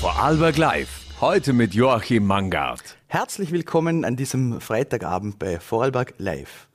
Vorarlberg 0.00 0.56
Live. 0.56 1.00
Heute 1.20 1.52
mit 1.52 1.74
Joachim 1.74 2.26
Mangard. 2.26 2.96
Herzlich 3.08 3.52
willkommen 3.52 4.06
an 4.06 4.16
diesem 4.16 4.58
Freitagabend 4.58 5.38
bei 5.38 5.60
Vorarlberg 5.60 6.14
Live. 6.16 6.68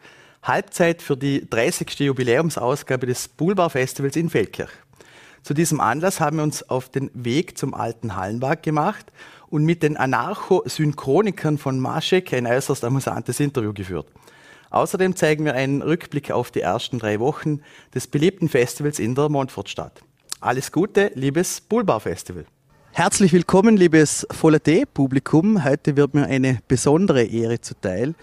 Halbzeit 0.44 1.02
für 1.02 1.18
die 1.18 1.50
30. 1.50 2.02
Jubiläumsausgabe 2.02 3.08
des 3.08 3.28
Poolbar 3.28 3.72
Festivals 3.72 4.16
in 4.16 4.30
Feldkirch. 4.30 4.70
Zu 5.42 5.56
diesem 5.56 5.82
Anlass 5.82 6.20
haben 6.20 6.38
wir 6.38 6.44
uns 6.44 6.70
auf 6.70 6.90
den 6.90 7.10
Weg 7.16 7.58
zum 7.58 7.74
alten 7.74 8.16
Hallenberg 8.16 8.62
gemacht 8.62 9.12
und 9.48 9.66
mit 9.66 9.82
den 9.82 9.98
Anarcho-Synchronikern 9.98 11.58
von 11.58 11.80
Maschek 11.80 12.32
ein 12.32 12.46
äußerst 12.46 12.84
amüsantes 12.84 13.40
Interview 13.40 13.74
geführt. 13.74 14.06
Außerdem 14.70 15.16
zeigen 15.16 15.46
wir 15.46 15.56
einen 15.56 15.82
Rückblick 15.82 16.30
auf 16.30 16.52
die 16.52 16.62
ersten 16.62 17.00
drei 17.00 17.20
Wochen 17.20 17.62
des 17.96 18.06
beliebten 18.06 18.50
Festivals 18.50 19.00
in 19.00 19.16
der 19.16 19.30
Montfortstadt. 19.30 20.04
Alles 20.42 20.72
Gute, 20.72 21.12
liebes 21.16 21.60
Poolbar 21.60 22.02
Festival. 22.02 22.46
Herzlich 22.98 23.34
willkommen, 23.34 23.76
liebes 23.76 24.26
Voller 24.32 24.64
T-Publikum. 24.64 25.66
Heute 25.66 25.98
wird 25.98 26.14
mir 26.14 26.28
eine 26.28 26.60
besondere 26.70 27.26
Ehre 27.26 27.60
zuteil, 27.60 28.16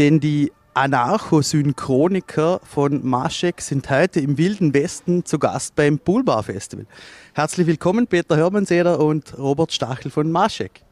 denn 0.00 0.18
die 0.18 0.50
Anarcho-Synchroniker 0.74 2.58
von 2.64 3.06
Maschek 3.06 3.60
sind 3.60 3.88
heute 3.88 4.18
im 4.18 4.36
Wilden 4.36 4.74
Westen 4.74 5.24
zu 5.24 5.38
Gast 5.38 5.76
beim 5.76 6.00
Poolbar 6.00 6.42
Festival. 6.42 6.86
Herzlich 7.34 7.68
willkommen, 7.68 8.08
Peter 8.08 8.36
Hörmannseder 8.36 8.98
und 8.98 9.38
Robert 9.38 9.72
Stachel 9.72 10.10
von 10.10 10.28
Maschek. 10.32 10.82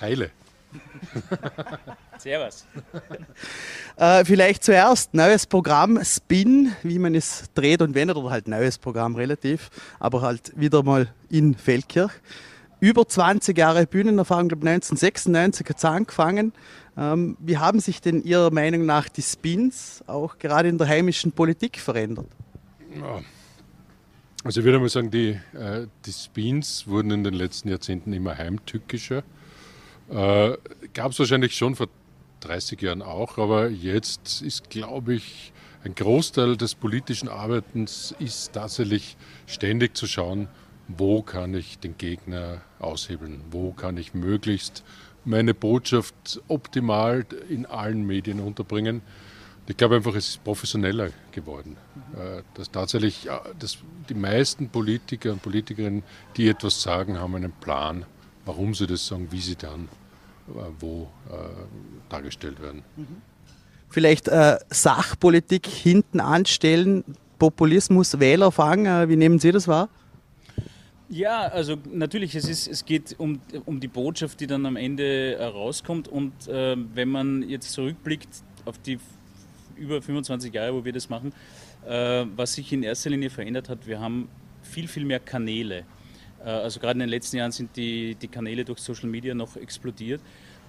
Heile. 0.00 0.32
Servus. 2.18 2.66
Äh, 3.96 4.24
vielleicht 4.24 4.64
zuerst 4.64 5.14
neues 5.14 5.46
Programm 5.46 6.04
Spin, 6.04 6.72
wie 6.82 6.98
man 6.98 7.14
es 7.14 7.44
dreht 7.54 7.82
und 7.82 7.94
wendet, 7.94 8.16
oder 8.16 8.30
halt 8.30 8.48
neues 8.48 8.78
Programm 8.78 9.14
relativ, 9.14 9.70
aber 10.00 10.22
halt 10.22 10.52
wieder 10.56 10.82
mal 10.82 11.06
in 11.30 11.54
Feldkirch. 11.54 12.10
Über 12.84 13.08
20 13.08 13.56
Jahre 13.56 13.86
Bühnenerfahrung, 13.86 14.48
glaube 14.48 14.68
1996 14.68 15.66
hat 15.70 15.78
es 15.78 15.84
angefangen. 15.86 16.52
Ähm, 16.98 17.34
wie 17.40 17.56
haben 17.56 17.80
sich 17.80 18.02
denn 18.02 18.22
Ihrer 18.22 18.50
Meinung 18.50 18.84
nach 18.84 19.08
die 19.08 19.22
Spins 19.22 20.04
auch 20.06 20.36
gerade 20.36 20.68
in 20.68 20.76
der 20.76 20.86
heimischen 20.86 21.32
Politik 21.32 21.78
verändert? 21.78 22.26
Also 24.44 24.60
ich 24.60 24.66
würde 24.66 24.80
mal 24.80 24.90
sagen, 24.90 25.10
die, 25.10 25.30
äh, 25.54 25.86
die 26.04 26.12
Spins 26.12 26.86
wurden 26.86 27.10
in 27.12 27.24
den 27.24 27.32
letzten 27.32 27.70
Jahrzehnten 27.70 28.12
immer 28.12 28.36
heimtückischer. 28.36 29.22
Äh, 30.10 30.52
Gab 30.92 31.12
es 31.12 31.18
wahrscheinlich 31.18 31.56
schon 31.56 31.76
vor 31.76 31.86
30 32.40 32.82
Jahren 32.82 33.00
auch, 33.00 33.38
aber 33.38 33.70
jetzt 33.70 34.42
ist, 34.42 34.68
glaube 34.68 35.14
ich, 35.14 35.54
ein 35.84 35.94
Großteil 35.94 36.58
des 36.58 36.74
politischen 36.74 37.30
Arbeitens 37.30 38.14
ist 38.18 38.52
tatsächlich 38.52 39.16
ständig 39.46 39.96
zu 39.96 40.06
schauen, 40.06 40.48
wo 40.88 41.22
kann 41.22 41.54
ich 41.54 41.78
den 41.78 41.96
Gegner 41.96 42.60
aushebeln, 42.78 43.40
wo 43.50 43.72
kann 43.72 43.96
ich 43.96 44.14
möglichst 44.14 44.84
meine 45.24 45.54
Botschaft 45.54 46.42
optimal 46.48 47.24
in 47.48 47.66
allen 47.66 48.06
Medien 48.06 48.40
unterbringen. 48.40 49.00
Ich 49.66 49.78
glaube 49.78 49.96
einfach, 49.96 50.14
es 50.14 50.28
ist 50.28 50.44
professioneller 50.44 51.08
geworden. 51.32 51.78
Äh, 52.14 52.42
dass 52.52 52.70
tatsächlich 52.70 53.28
äh, 53.28 53.38
dass 53.58 53.78
die 54.10 54.14
meisten 54.14 54.68
Politiker 54.68 55.32
und 55.32 55.40
Politikerinnen, 55.40 56.02
die 56.36 56.48
etwas 56.48 56.82
sagen, 56.82 57.18
haben 57.18 57.34
einen 57.34 57.52
Plan, 57.52 58.04
warum 58.44 58.74
sie 58.74 58.86
das 58.86 59.06
sagen, 59.06 59.28
wie 59.30 59.40
sie 59.40 59.56
dann 59.56 59.88
äh, 60.48 60.52
wo 60.78 61.08
äh, 61.30 61.36
dargestellt 62.10 62.60
werden. 62.60 62.82
Vielleicht 63.88 64.28
äh, 64.28 64.58
Sachpolitik 64.68 65.66
hinten 65.66 66.20
anstellen, 66.20 67.04
Populismus, 67.38 68.20
Wähler 68.20 68.52
fangen. 68.52 69.08
Wie 69.08 69.16
nehmen 69.16 69.38
Sie 69.38 69.52
das 69.52 69.66
wahr? 69.68 69.88
Ja, 71.14 71.42
also 71.42 71.76
natürlich, 71.92 72.34
es, 72.34 72.48
ist, 72.48 72.66
es 72.66 72.84
geht 72.84 73.14
um, 73.18 73.40
um 73.66 73.78
die 73.78 73.86
Botschaft, 73.86 74.40
die 74.40 74.48
dann 74.48 74.66
am 74.66 74.74
Ende 74.74 75.36
äh, 75.36 75.44
rauskommt. 75.44 76.08
Und 76.08 76.48
äh, 76.48 76.76
wenn 76.76 77.08
man 77.08 77.48
jetzt 77.48 77.70
zurückblickt 77.70 78.42
auf 78.64 78.78
die 78.78 78.98
über 79.76 80.02
25 80.02 80.52
Jahre, 80.52 80.74
wo 80.74 80.84
wir 80.84 80.92
das 80.92 81.08
machen, 81.08 81.32
äh, 81.86 82.24
was 82.34 82.54
sich 82.54 82.72
in 82.72 82.82
erster 82.82 83.10
Linie 83.10 83.30
verändert 83.30 83.68
hat, 83.68 83.86
wir 83.86 84.00
haben 84.00 84.28
viel, 84.62 84.88
viel 84.88 85.04
mehr 85.04 85.20
Kanäle. 85.20 85.84
Äh, 86.44 86.48
also 86.48 86.80
gerade 86.80 86.94
in 86.94 87.00
den 87.00 87.10
letzten 87.10 87.36
Jahren 87.36 87.52
sind 87.52 87.76
die, 87.76 88.16
die 88.16 88.26
Kanäle 88.26 88.64
durch 88.64 88.80
Social 88.80 89.08
Media 89.08 89.34
noch 89.34 89.54
explodiert. 89.54 90.20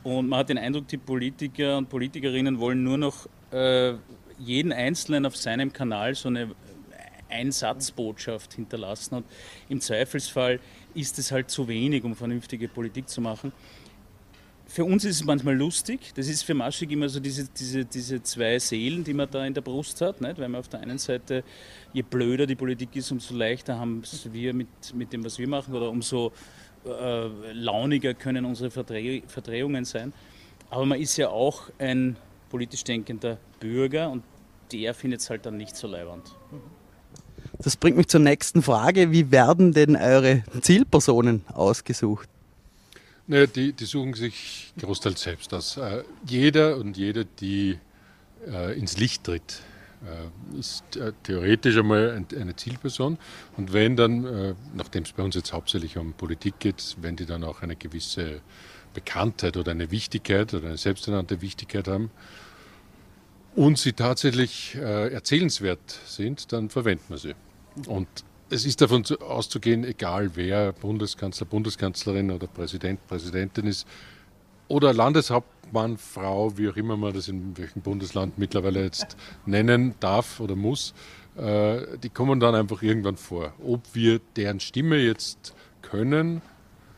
Und 0.03 0.29
man 0.29 0.37
hat 0.37 0.49
den 0.49 0.59
Eindruck, 0.59 0.87
die 0.89 0.97
Politiker 0.97 1.79
und 1.79 1.89
Politikerinnen 1.89 2.59
wollen 2.59 2.83
nur 2.83 2.99
noch 2.99 3.27
äh, 3.51 3.95
jeden 4.37 4.71
Einzelnen 4.71 5.25
auf 5.25 5.35
seinem 5.35 5.73
Kanal 5.73 6.13
so 6.13 6.29
eine 6.29 6.51
Einsatzbotschaft 7.29 8.53
hinterlassen. 8.53 9.15
Und 9.15 9.25
im 9.69 9.81
Zweifelsfall 9.81 10.59
ist 10.93 11.19
es 11.19 11.31
halt 11.31 11.49
zu 11.49 11.67
wenig, 11.67 12.03
um 12.03 12.15
vernünftige 12.15 12.67
Politik 12.67 13.09
zu 13.09 13.21
machen. 13.21 13.51
Für 14.67 14.83
uns 14.83 15.05
ist 15.05 15.17
es 15.17 15.23
manchmal 15.23 15.55
lustig. 15.55 16.11
Das 16.15 16.27
ist 16.27 16.43
für 16.43 16.53
Maschig 16.53 16.91
immer 16.91 17.07
so 17.07 17.19
diese, 17.19 17.47
diese, 17.47 17.85
diese 17.85 18.23
zwei 18.23 18.57
Seelen, 18.57 19.03
die 19.03 19.13
man 19.13 19.29
da 19.29 19.45
in 19.45 19.53
der 19.53 19.61
Brust 19.61 20.01
hat. 20.01 20.21
Nicht? 20.21 20.39
Weil 20.39 20.49
man 20.49 20.59
auf 20.59 20.67
der 20.67 20.81
einen 20.81 20.97
Seite, 20.97 21.43
je 21.93 22.01
blöder 22.01 22.47
die 22.47 22.55
Politik 22.55 22.95
ist, 22.95 23.11
umso 23.11 23.35
leichter 23.35 23.77
haben 23.77 24.01
wir 24.31 24.53
mit, 24.53 24.67
mit 24.93 25.13
dem, 25.13 25.23
was 25.23 25.37
wir 25.37 25.47
machen, 25.47 25.75
oder 25.75 25.89
umso 25.89 26.31
äh, 26.85 27.27
launiger 27.53 28.13
können 28.13 28.45
unsere 28.45 28.71
Verdreh 28.71 29.21
Verdrehungen 29.27 29.85
sein. 29.85 30.13
Aber 30.69 30.85
man 30.85 30.99
ist 30.99 31.15
ja 31.17 31.29
auch 31.29 31.69
ein 31.77 32.17
politisch 32.49 32.83
denkender 32.83 33.37
Bürger 33.59 34.09
und 34.09 34.23
der 34.71 34.93
findet 34.93 35.21
es 35.21 35.29
halt 35.29 35.45
dann 35.45 35.57
nicht 35.57 35.75
so 35.75 35.87
leiwand. 35.87 36.35
Das 37.59 37.77
bringt 37.77 37.97
mich 37.97 38.07
zur 38.07 38.19
nächsten 38.19 38.61
Frage. 38.61 39.11
Wie 39.11 39.31
werden 39.31 39.71
denn 39.71 39.95
eure 39.95 40.43
Zielpersonen 40.61 41.45
ausgesucht? 41.47 42.29
Naja, 43.27 43.47
die, 43.47 43.73
die 43.73 43.85
suchen 43.85 44.13
sich 44.13 44.73
großteils 44.79 45.21
selbst 45.21 45.53
aus. 45.53 45.77
Äh, 45.77 46.03
jeder 46.27 46.77
und 46.77 46.95
jede, 46.95 47.25
die 47.25 47.79
äh, 48.47 48.77
ins 48.77 48.97
Licht 48.97 49.23
tritt, 49.23 49.61
äh, 50.05 50.59
ist 50.59 50.95
äh, 50.97 51.13
theoretisch 51.23 51.77
einmal 51.77 52.11
ein, 52.11 52.27
eine 52.39 52.55
Zielperson. 52.55 53.17
Und 53.57 53.73
wenn 53.73 53.95
dann, 53.95 54.25
äh, 54.25 54.55
nachdem 54.75 55.03
es 55.03 55.11
bei 55.11 55.23
uns 55.23 55.33
jetzt 55.33 55.53
hauptsächlich 55.53 55.97
um 55.97 56.13
Politik 56.13 56.59
geht, 56.59 56.95
wenn 57.01 57.15
die 57.15 57.25
dann 57.25 57.43
auch 57.43 57.63
eine 57.63 57.75
gewisse 57.75 58.41
Bekanntheit 58.93 59.57
oder 59.57 59.71
eine 59.71 59.89
Wichtigkeit 59.89 60.53
oder 60.53 60.67
eine 60.67 60.77
selbsternannte 60.77 61.41
Wichtigkeit 61.41 61.87
haben, 61.87 62.11
und 63.55 63.77
sie 63.77 63.93
tatsächlich 63.93 64.75
äh, 64.75 65.13
erzählenswert 65.13 65.99
sind, 66.05 66.51
dann 66.51 66.69
verwenden 66.69 67.05
wir 67.07 67.17
sie. 67.17 67.33
Und 67.87 68.07
es 68.49 68.65
ist 68.65 68.81
davon 68.81 69.03
zu, 69.03 69.19
auszugehen, 69.19 69.83
egal 69.83 70.31
wer 70.35 70.73
Bundeskanzler, 70.73 71.45
Bundeskanzlerin 71.45 72.31
oder 72.31 72.47
Präsident, 72.47 73.05
Präsidentin 73.07 73.65
ist 73.65 73.87
oder 74.67 74.93
Landeshauptmann, 74.93 75.97
Frau, 75.97 76.57
wie 76.57 76.69
auch 76.69 76.75
immer 76.75 76.97
man 76.97 77.13
das 77.13 77.27
in 77.27 77.57
welchem 77.57 77.81
Bundesland 77.81 78.37
mittlerweile 78.37 78.83
jetzt 78.83 79.15
nennen 79.45 79.95
darf 79.99 80.39
oder 80.39 80.55
muss, 80.55 80.93
äh, 81.37 81.97
die 82.03 82.09
kommen 82.09 82.39
dann 82.39 82.55
einfach 82.55 82.81
irgendwann 82.81 83.17
vor. 83.17 83.53
Ob 83.63 83.81
wir 83.93 84.19
deren 84.35 84.59
Stimme 84.59 84.97
jetzt 84.97 85.53
können, 85.81 86.41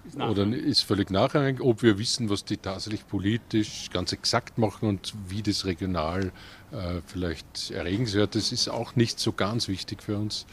ist 0.08 0.18
oder 0.18 0.48
ist 0.48 0.82
völlig 0.82 1.10
nachrangig, 1.10 1.62
ob 1.62 1.84
wir 1.84 1.98
wissen, 1.98 2.30
was 2.30 2.46
die 2.46 2.58
tatsächlich 2.58 3.08
politisch 3.08 3.90
ganz 3.92 4.14
exakt 4.14 4.58
machen 4.58 4.90
und 4.90 5.14
wie 5.28 5.42
das 5.42 5.66
regional 5.66 6.32
äh, 6.72 7.02
vielleicht 7.06 7.72
erregenswert 7.72 8.36
ist, 8.36 8.52
ist 8.52 8.70
auch 8.70 8.96
nicht 8.96 9.20
so 9.20 9.32
ganz 9.32 9.68
wichtig 9.68 10.04
für 10.04 10.18
uns. 10.18 10.46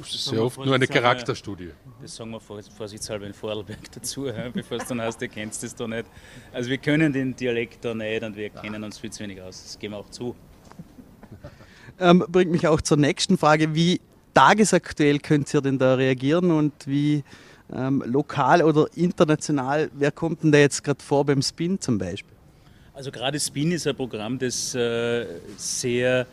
Es 0.00 0.14
ist 0.14 0.24
sehr 0.26 0.42
oft 0.42 0.58
nur 0.58 0.74
eine 0.74 0.86
Charakterstudie. 0.86 1.70
Das 2.02 2.16
sagen 2.16 2.30
wir 2.30 2.40
vorsichtshalber 2.40 3.26
in 3.26 3.34
Vorarlberg 3.34 3.90
dazu, 3.92 4.30
bevor 4.52 4.78
es 4.78 4.86
dann 4.86 5.00
heißt, 5.00 5.20
ihr 5.22 5.28
kennt 5.28 5.62
das 5.62 5.74
da 5.74 5.86
nicht. 5.86 6.06
Also 6.52 6.70
wir 6.70 6.78
können 6.78 7.12
den 7.12 7.36
Dialekt 7.36 7.84
da 7.84 7.94
nicht 7.94 8.22
und 8.22 8.36
wir 8.36 8.50
kennen 8.50 8.82
uns 8.82 8.98
viel 8.98 9.10
zu 9.10 9.22
wenig 9.22 9.40
aus. 9.40 9.62
Das 9.62 9.78
geben 9.78 9.94
wir 9.94 9.98
auch 9.98 10.10
zu. 10.10 10.34
Ähm, 12.00 12.24
bringt 12.28 12.50
mich 12.50 12.66
auch 12.66 12.80
zur 12.80 12.96
nächsten 12.96 13.38
Frage. 13.38 13.74
Wie 13.74 14.00
tagesaktuell 14.34 15.18
könnt 15.18 15.52
ihr 15.52 15.60
denn 15.60 15.78
da 15.78 15.94
reagieren 15.94 16.50
und 16.50 16.72
wie 16.86 17.24
ähm, 17.74 18.02
lokal 18.06 18.62
oder 18.62 18.86
international, 18.94 19.90
wer 19.94 20.10
kommt 20.10 20.42
denn 20.42 20.52
da 20.52 20.58
jetzt 20.58 20.82
gerade 20.84 21.02
vor 21.02 21.24
beim 21.24 21.42
Spin 21.42 21.80
zum 21.80 21.98
Beispiel? 21.98 22.36
Also 22.94 23.10
gerade 23.10 23.38
Spin 23.38 23.72
ist 23.72 23.86
ein 23.86 23.94
Programm, 23.94 24.38
das 24.38 24.74
äh, 24.74 25.26
sehr 25.56 26.26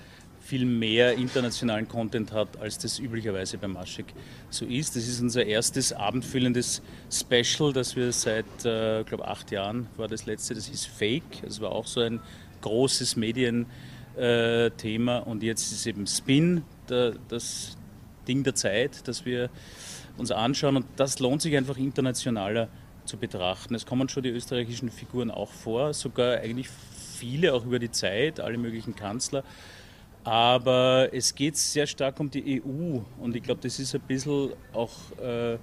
viel 0.45 0.65
mehr 0.65 1.13
internationalen 1.13 1.87
Content 1.87 2.31
hat, 2.31 2.59
als 2.59 2.77
das 2.77 2.99
üblicherweise 2.99 3.57
bei 3.57 3.67
Maschik 3.67 4.05
so 4.51 4.65
ist. 4.65 4.95
Das 4.95 5.07
ist 5.07 5.19
unser 5.19 5.43
erstes 5.45 5.91
abendfüllendes 5.91 6.83
Special, 7.11 7.73
das 7.73 7.95
wir 7.95 8.11
seit, 8.11 8.45
äh, 8.63 9.03
glaube 9.03 9.27
acht 9.27 9.51
Jahren 9.51 9.87
war 9.97 10.07
das 10.07 10.27
letzte, 10.27 10.53
das 10.53 10.67
hieß 10.67 10.85
Fake. 10.85 11.41
Das 11.43 11.61
war 11.61 11.71
auch 11.71 11.87
so 11.87 12.01
ein 12.01 12.19
großes 12.61 13.15
Medienthema 13.15 13.67
äh, 14.17 15.21
und 15.25 15.41
jetzt 15.41 15.71
ist 15.71 15.87
eben 15.87 16.05
Spin, 16.05 16.63
der, 16.89 17.13
das 17.27 17.75
Ding 18.27 18.43
der 18.43 18.55
Zeit, 18.55 19.07
das 19.07 19.25
wir 19.25 19.49
uns 20.17 20.31
anschauen 20.31 20.77
und 20.77 20.85
das 20.95 21.19
lohnt 21.19 21.41
sich 21.41 21.55
einfach 21.55 21.77
internationaler 21.77 22.69
zu 23.05 23.17
betrachten. 23.17 23.75
Es 23.75 23.85
kommen 23.85 24.09
schon 24.09 24.23
die 24.23 24.29
österreichischen 24.29 24.89
Figuren 24.89 25.31
auch 25.31 25.51
vor, 25.51 25.93
sogar 25.93 26.37
eigentlich 26.37 26.69
viele 26.69 27.53
auch 27.53 27.65
über 27.65 27.79
die 27.79 27.91
Zeit, 27.91 28.39
alle 28.39 28.57
möglichen 28.57 28.95
Kanzler. 28.95 29.43
Aber 30.23 31.09
es 31.13 31.35
geht 31.35 31.55
sehr 31.55 31.85
stark 31.85 32.19
um 32.19 32.31
die 32.31 32.61
EU 32.61 32.99
und 33.19 33.35
ich 33.35 33.43
glaube, 33.43 33.61
das 33.61 33.79
ist 33.79 33.93
ein 33.93 34.01
bisschen 34.01 34.53
auch 34.73 34.91
äh, 35.21 35.57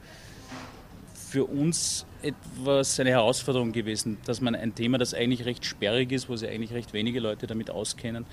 für 1.14 1.44
uns 1.44 2.06
etwas 2.22 3.00
eine 3.00 3.10
Herausforderung 3.10 3.72
gewesen, 3.72 4.18
dass 4.24 4.40
man 4.40 4.54
ein 4.54 4.74
Thema, 4.74 4.98
das 4.98 5.14
eigentlich 5.14 5.44
recht 5.46 5.64
sperrig 5.64 6.12
ist, 6.12 6.28
wo 6.28 6.36
sich 6.36 6.48
eigentlich 6.48 6.72
recht 6.72 6.92
wenige 6.92 7.18
Leute 7.18 7.48
damit 7.48 7.70
auskennen, 7.70 8.24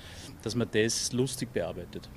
dass 0.43 0.53
man 0.53 0.67
das 0.71 1.11
lustig 1.13 1.51
bearbeitet. 1.51 2.09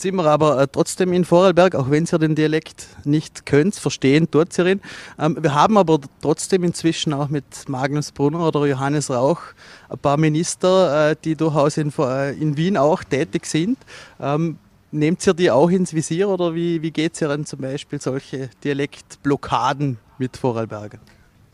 Jetzt 0.00 0.04
sind 0.04 0.16
wir 0.16 0.24
aber 0.24 0.62
äh, 0.62 0.66
trotzdem 0.66 1.12
in 1.12 1.26
Vorarlberg, 1.26 1.74
auch 1.74 1.90
wenn 1.90 2.06
ihr 2.10 2.18
den 2.18 2.34
Dialekt 2.34 2.86
nicht 3.04 3.44
könnt, 3.44 3.74
verstehen 3.74 4.30
tut 4.30 4.58
ihn. 4.58 4.80
Ähm, 5.18 5.36
wir 5.38 5.54
haben 5.54 5.76
aber 5.76 6.00
trotzdem 6.22 6.64
inzwischen 6.64 7.12
auch 7.12 7.28
mit 7.28 7.68
Magnus 7.68 8.10
Brunner 8.10 8.48
oder 8.48 8.64
Johannes 8.64 9.10
Rauch 9.10 9.42
ein 9.90 9.98
paar 9.98 10.16
Minister, 10.16 11.10
äh, 11.10 11.16
die 11.22 11.36
durchaus 11.36 11.76
in, 11.76 11.92
äh, 11.98 12.32
in 12.32 12.56
Wien 12.56 12.78
auch 12.78 13.04
tätig 13.04 13.44
sind. 13.44 13.76
Ähm, 14.18 14.56
Nehmt 14.90 15.26
ihr 15.26 15.34
die 15.34 15.50
auch 15.50 15.68
ins 15.68 15.92
Visier 15.92 16.30
oder 16.30 16.54
wie, 16.54 16.80
wie 16.80 16.92
geht 16.92 17.12
es 17.12 17.20
ihr 17.20 17.28
dann 17.28 17.44
zum 17.44 17.60
Beispiel 17.60 18.00
solche 18.00 18.48
Dialektblockaden 18.64 19.98
mit 20.16 20.38
Vorarlberger? 20.38 20.98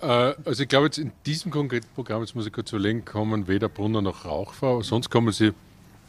Äh, 0.00 0.34
also 0.44 0.62
ich 0.62 0.68
glaube 0.68 0.86
jetzt 0.86 0.98
in 0.98 1.10
diesem 1.26 1.50
konkreten 1.50 1.88
Programm, 1.96 2.22
jetzt 2.22 2.36
muss 2.36 2.46
ich 2.46 2.52
kurz 2.52 2.70
überlegen, 2.70 3.04
kommen 3.04 3.48
weder 3.48 3.68
Brunner 3.68 4.02
noch 4.02 4.24
Rauchfrau, 4.24 4.82
sonst 4.82 5.10
kommen 5.10 5.32
sie 5.32 5.52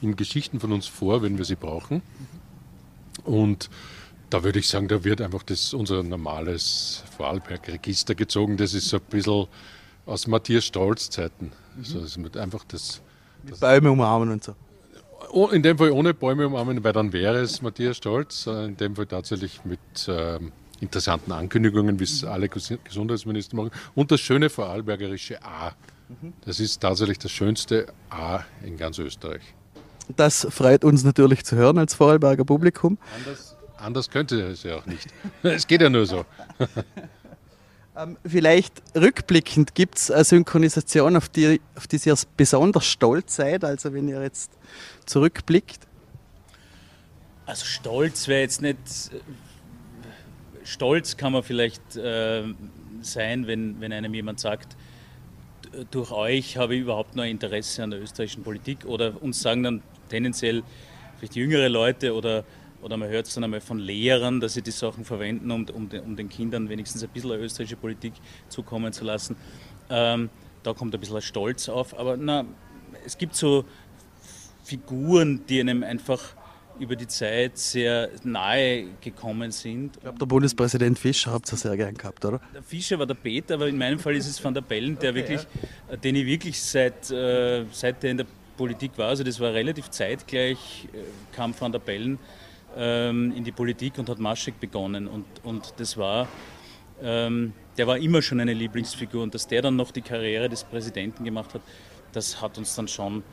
in 0.02 0.16
Geschichten 0.16 0.60
von 0.60 0.72
uns 0.72 0.88
vor, 0.88 1.22
wenn 1.22 1.38
wir 1.38 1.46
sie 1.46 1.56
brauchen. 1.56 2.02
Und 3.24 3.70
da 4.30 4.44
würde 4.44 4.60
ich 4.60 4.68
sagen, 4.68 4.88
da 4.88 5.04
wird 5.04 5.22
einfach 5.22 5.44
das, 5.44 5.74
unser 5.74 6.04
normales 6.04 7.04
Vorarlberg-Register 7.16 8.16
gezogen. 8.16 8.58
Das 8.58 8.74
ist 8.74 8.90
so 8.90 8.98
ein 8.98 9.04
bisschen 9.10 9.48
aus 10.06 10.28
Matthias 10.28 10.66
Stolz 10.66 11.10
Zeiten. 11.10 11.52
Also 11.78 12.00
das 12.02 12.18
ist 12.18 12.38
einfach 12.38 12.64
das, 12.66 13.02
das 13.48 13.60
Bäume 13.60 13.92
umarmen 13.92 14.32
und 14.32 14.44
so. 14.44 14.56
In 15.52 15.64
dem 15.64 15.78
Fall 15.78 15.92
ohne 15.92 16.14
Bäume 16.14 16.48
umarmen, 16.48 16.84
weil 16.84 16.94
dann 16.94 17.12
wäre 17.12 17.40
es 17.40 17.62
Matthias 17.62 17.98
Stolz. 17.98 18.48
Äh, 18.48 18.66
in 18.66 18.78
dem 18.78 18.96
Fall 18.96 19.08
tatsächlich 19.08 19.64
mit 19.66 20.08
äh, 20.08 20.40
interessanten 20.80 21.32
Ankündigungen, 21.32 22.00
wie 22.00 22.04
es 22.04 22.22
mhm. 22.22 22.30
alle 22.30 22.50
Gesundheitsminister 22.50 23.56
machen. 23.56 23.72
Und 23.96 24.12
das 24.12 24.22
schöne 24.22 24.50
vorarlbergerische 24.50 25.44
A. 25.44 25.72
Mhm. 26.10 26.34
Das 26.46 26.60
ist 26.60 26.80
tatsächlich 26.82 27.20
das 27.20 27.32
schönste 27.32 27.88
A 28.10 28.42
in 28.64 28.78
ganz 28.78 29.00
Österreich. 29.00 29.42
Das 30.16 30.48
freut 30.50 30.84
uns 30.84 31.04
natürlich 31.04 31.44
zu 31.44 31.56
hören 31.56 31.78
als 31.78 31.94
Vorarlberger 31.94 32.46
Publikum. 32.46 32.98
Anders, 33.20 33.56
anders 33.78 34.10
könnte 34.10 34.42
es 34.42 34.64
ja 34.64 34.78
auch 34.78 34.86
nicht. 34.86 35.08
es 35.44 35.68
geht 35.68 35.82
ja 35.82 35.90
nur 35.90 36.06
so. 36.06 36.26
Ähm, 37.98 38.16
vielleicht 38.24 38.84
rückblickend 38.96 39.74
gibt 39.74 39.98
es 39.98 40.12
eine 40.12 40.24
Synchronisation, 40.24 41.16
auf 41.16 41.30
die, 41.30 41.60
auf 41.76 41.88
die 41.88 42.00
ihr 42.06 42.16
besonders 42.36 42.86
stolz 42.86 43.38
seid, 43.38 43.64
also 43.64 43.92
wenn 43.92 44.08
ihr 44.08 44.22
jetzt 44.22 44.52
zurückblickt? 45.08 45.80
Also 47.48 47.66
stolz 47.66 48.28
wäre 48.28 48.42
jetzt 48.42 48.62
nicht. 48.62 48.78
Stolz 50.64 51.18
kann 51.18 51.34
man 51.34 51.42
vielleicht 51.42 51.96
äh, 51.96 52.44
sein, 53.02 53.48
wenn, 53.48 53.82
wenn 53.82 53.92
einem 53.92 54.14
jemand 54.14 54.40
sagt, 54.42 54.76
durch 55.90 56.12
euch 56.12 56.58
habe 56.58 56.76
ich 56.76 56.82
überhaupt 56.82 57.16
noch 57.16 57.24
Interesse 57.24 57.84
an 57.84 57.92
der 57.92 58.02
österreichischen 58.02 58.44
Politik 58.44 58.86
oder 58.86 59.22
uns 59.22 59.42
sagen 59.42 59.64
dann 59.64 59.84
tendenziell 60.08 60.64
vielleicht 61.18 61.36
jüngere 61.36 61.70
Leute 61.70 62.14
oder 62.14 62.44
oder 62.82 62.96
man 62.96 63.10
hört 63.10 63.28
es 63.28 63.34
dann 63.34 63.44
einmal 63.44 63.62
von 63.62 63.80
Lehrern, 63.80 64.40
dass 64.40 64.54
sie 64.54 64.62
die 64.62 64.72
Sachen 64.72 65.04
verwenden, 65.04 65.50
um, 65.52 65.66
um, 65.74 65.90
um 66.06 66.16
den 66.16 66.30
Kindern 66.30 66.70
wenigstens 66.70 67.04
ein 67.04 67.10
bisschen 67.10 67.32
österreichische 67.32 67.76
Politik 67.76 68.14
zukommen 68.50 68.94
zu 68.94 69.04
lassen. 69.04 69.36
Ähm, 69.90 70.30
da 70.64 70.74
kommt 70.74 70.94
ein 70.94 71.00
bisschen 71.00 71.22
Stolz 71.22 71.70
auf. 71.70 71.98
Aber 71.98 72.18
na, 72.18 72.46
es 73.06 73.18
gibt 73.18 73.36
so 73.36 73.66
Figuren, 74.64 75.46
die 75.48 75.60
einem 75.60 75.84
einfach 75.84 76.36
über 76.80 76.96
die 76.96 77.08
Zeit 77.08 77.58
sehr 77.58 78.10
nahe 78.24 78.88
gekommen 79.02 79.52
sind. 79.52 79.96
Ich 79.96 80.02
glaube, 80.04 80.20
der 80.20 80.26
Bundespräsident 80.28 81.00
Fischer 81.00 81.32
habt 81.32 81.52
ihr 81.52 81.58
sehr 81.58 81.76
gern 81.76 81.96
gehabt, 81.96 82.24
oder? 82.24 82.40
Der 82.54 82.62
Fischer 82.62 83.00
war 83.00 83.08
der 83.08 83.16
Peter, 83.16 83.56
aber 83.56 83.68
in 83.68 83.78
meinem 83.78 83.98
Fall 83.98 84.16
ist 84.16 84.28
es 84.28 84.44
Van 84.44 84.54
der 84.54 84.62
Bellen, 84.62 85.00
der 85.00 85.12
okay, 85.12 85.20
wirklich, 85.20 85.42
ja. 85.42 85.94
Äh, 85.94 85.98
den 85.98 86.16
ich 86.16 86.26
wirklich 86.26 86.62
seit, 86.62 87.10
äh, 87.10 87.66
seit 87.72 88.04
der 88.04 88.12
in 88.12 88.18
der 88.18 88.28
Politik 88.58 88.98
war, 88.98 89.10
also 89.10 89.24
das 89.24 89.40
war 89.40 89.54
relativ 89.54 89.90
zeitgleich, 89.90 90.88
äh, 90.94 90.98
kam 91.36 91.54
Van 91.58 91.72
der 91.72 91.80
Bellen 91.80 92.20
ähm, 92.76 93.34
in 93.36 93.44
die 93.44 93.52
Politik 93.52 93.98
und 93.98 94.10
hat 94.10 94.20
Maschek 94.20 94.60
begonnen. 94.60 95.08
Und, 95.08 95.26
und 95.44 95.74
das 95.78 95.96
war, 95.98 96.28
ähm, 97.02 97.54
der 97.78 97.88
war 97.88 97.98
immer 97.98 98.22
schon 98.22 98.40
eine 98.40 98.54
Lieblingsfigur. 98.54 99.24
Und 99.24 99.34
dass 99.34 99.48
der 99.48 99.62
dann 99.62 99.76
noch 99.76 99.92
die 99.92 100.02
Karriere 100.02 100.50
des 100.50 100.64
Präsidenten 100.64 101.24
gemacht 101.24 101.54
hat, 101.54 101.62
das 102.12 102.42
hat 102.42 102.58
uns 102.58 102.76
dann 102.76 102.88
schon 102.88 103.24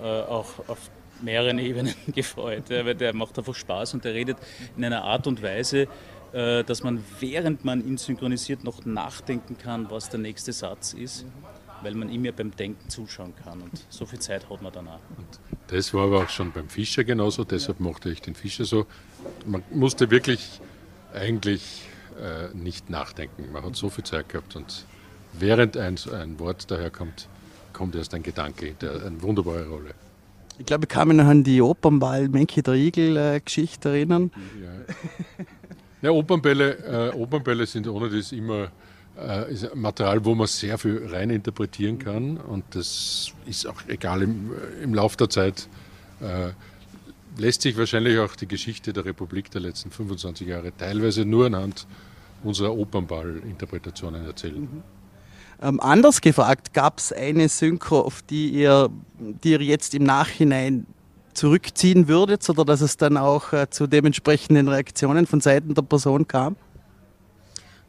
äh, 0.00 0.04
auch 0.04 0.68
auf 0.68 0.90
mehreren 1.20 1.58
Ebenen 1.58 1.94
gefreut. 2.14 2.70
Ja, 2.70 2.86
weil 2.86 2.94
der 2.94 3.14
macht 3.14 3.38
einfach 3.38 3.54
Spaß 3.54 3.94
und 3.94 4.04
der 4.04 4.14
redet 4.14 4.38
in 4.76 4.84
einer 4.84 5.04
Art 5.04 5.26
und 5.26 5.42
Weise, 5.42 5.88
äh, 6.32 6.64
dass 6.64 6.82
man 6.82 7.04
während 7.20 7.64
man 7.64 7.86
ihn 7.86 7.98
synchronisiert 7.98 8.64
noch 8.64 8.84
nachdenken 8.84 9.58
kann, 9.58 9.90
was 9.90 10.08
der 10.08 10.20
nächste 10.20 10.52
Satz 10.52 10.94
ist 10.94 11.26
weil 11.82 11.94
man 11.94 12.08
ihm 12.10 12.24
ja 12.24 12.32
beim 12.32 12.54
Denken 12.54 12.88
zuschauen 12.88 13.34
kann. 13.44 13.60
Und 13.62 13.84
so 13.88 14.06
viel 14.06 14.18
Zeit 14.18 14.48
hat 14.48 14.62
man 14.62 14.72
danach. 14.72 15.00
Und 15.16 15.26
das 15.68 15.92
war 15.94 16.04
aber 16.04 16.24
auch 16.24 16.28
schon 16.28 16.52
beim 16.52 16.68
Fischer 16.68 17.04
genauso, 17.04 17.44
deshalb 17.44 17.80
mochte 17.80 18.10
ich 18.10 18.22
den 18.22 18.34
Fischer 18.34 18.64
so. 18.64 18.86
Man 19.46 19.62
musste 19.70 20.10
wirklich 20.10 20.60
eigentlich 21.14 21.82
äh, 22.20 22.54
nicht 22.56 22.90
nachdenken. 22.90 23.52
Man 23.52 23.64
hat 23.64 23.76
so 23.76 23.90
viel 23.90 24.04
Zeit 24.04 24.28
gehabt 24.28 24.56
und 24.56 24.84
während 25.32 25.76
ein, 25.76 25.96
ein 26.12 26.38
Wort 26.38 26.70
daherkommt, 26.70 27.28
kommt 27.72 27.94
erst 27.94 28.14
ein 28.14 28.22
Gedanke, 28.22 28.74
der 28.80 29.04
eine 29.04 29.22
wunderbare 29.22 29.68
Rolle. 29.68 29.94
Ich 30.58 30.66
glaube, 30.66 30.84
ich 30.84 30.88
kann 30.88 31.08
mich 31.08 31.16
noch 31.16 31.26
an 31.26 31.44
die 31.44 31.62
Opernball 31.62 32.28
Menki 32.28 32.62
der 32.62 32.74
Igel-Geschichte 32.74 33.90
äh, 33.90 33.98
erinnern. 33.98 34.32
Ja. 34.60 34.94
ja 36.02 36.10
Opernbälle, 36.10 37.12
äh, 37.12 37.16
Opernbälle 37.16 37.64
sind 37.66 37.86
ohne 37.86 38.10
das 38.10 38.32
immer 38.32 38.72
äh, 39.20 39.52
ist 39.52 39.70
ein 39.70 39.80
Material, 39.80 40.24
wo 40.24 40.34
man 40.34 40.46
sehr 40.46 40.78
viel 40.78 41.06
rein 41.10 41.30
interpretieren 41.30 41.98
kann 41.98 42.36
und 42.36 42.64
das 42.70 43.32
ist 43.46 43.66
auch 43.66 43.82
egal 43.88 44.22
im, 44.22 44.52
äh, 44.52 44.84
im 44.84 44.94
Lauf 44.94 45.16
der 45.16 45.28
Zeit. 45.30 45.68
Äh, 46.20 46.50
lässt 47.40 47.62
sich 47.62 47.76
wahrscheinlich 47.76 48.18
auch 48.18 48.34
die 48.34 48.48
Geschichte 48.48 48.92
der 48.92 49.04
Republik 49.04 49.50
der 49.50 49.60
letzten 49.60 49.90
25 49.90 50.46
Jahre 50.46 50.72
teilweise 50.76 51.24
nur 51.24 51.46
anhand 51.46 51.86
unserer 52.42 52.76
Opernball-Interpretationen 52.76 54.24
erzählen. 54.26 54.60
Mhm. 54.60 54.82
Ähm, 55.60 55.80
anders 55.80 56.20
gefragt, 56.20 56.72
gab 56.72 56.98
es 56.98 57.12
eine 57.12 57.48
Synchro, 57.48 58.00
auf 58.00 58.22
die 58.22 58.50
ihr, 58.50 58.90
die 59.18 59.52
ihr 59.52 59.62
jetzt 59.62 59.94
im 59.94 60.04
Nachhinein 60.04 60.86
zurückziehen 61.34 62.08
würdet 62.08 62.48
oder 62.48 62.64
dass 62.64 62.80
es 62.80 62.96
dann 62.96 63.16
auch 63.16 63.52
äh, 63.52 63.68
zu 63.70 63.86
dementsprechenden 63.86 64.68
Reaktionen 64.68 65.26
von 65.26 65.40
Seiten 65.40 65.74
der 65.74 65.82
Person 65.82 66.28
kam? 66.28 66.56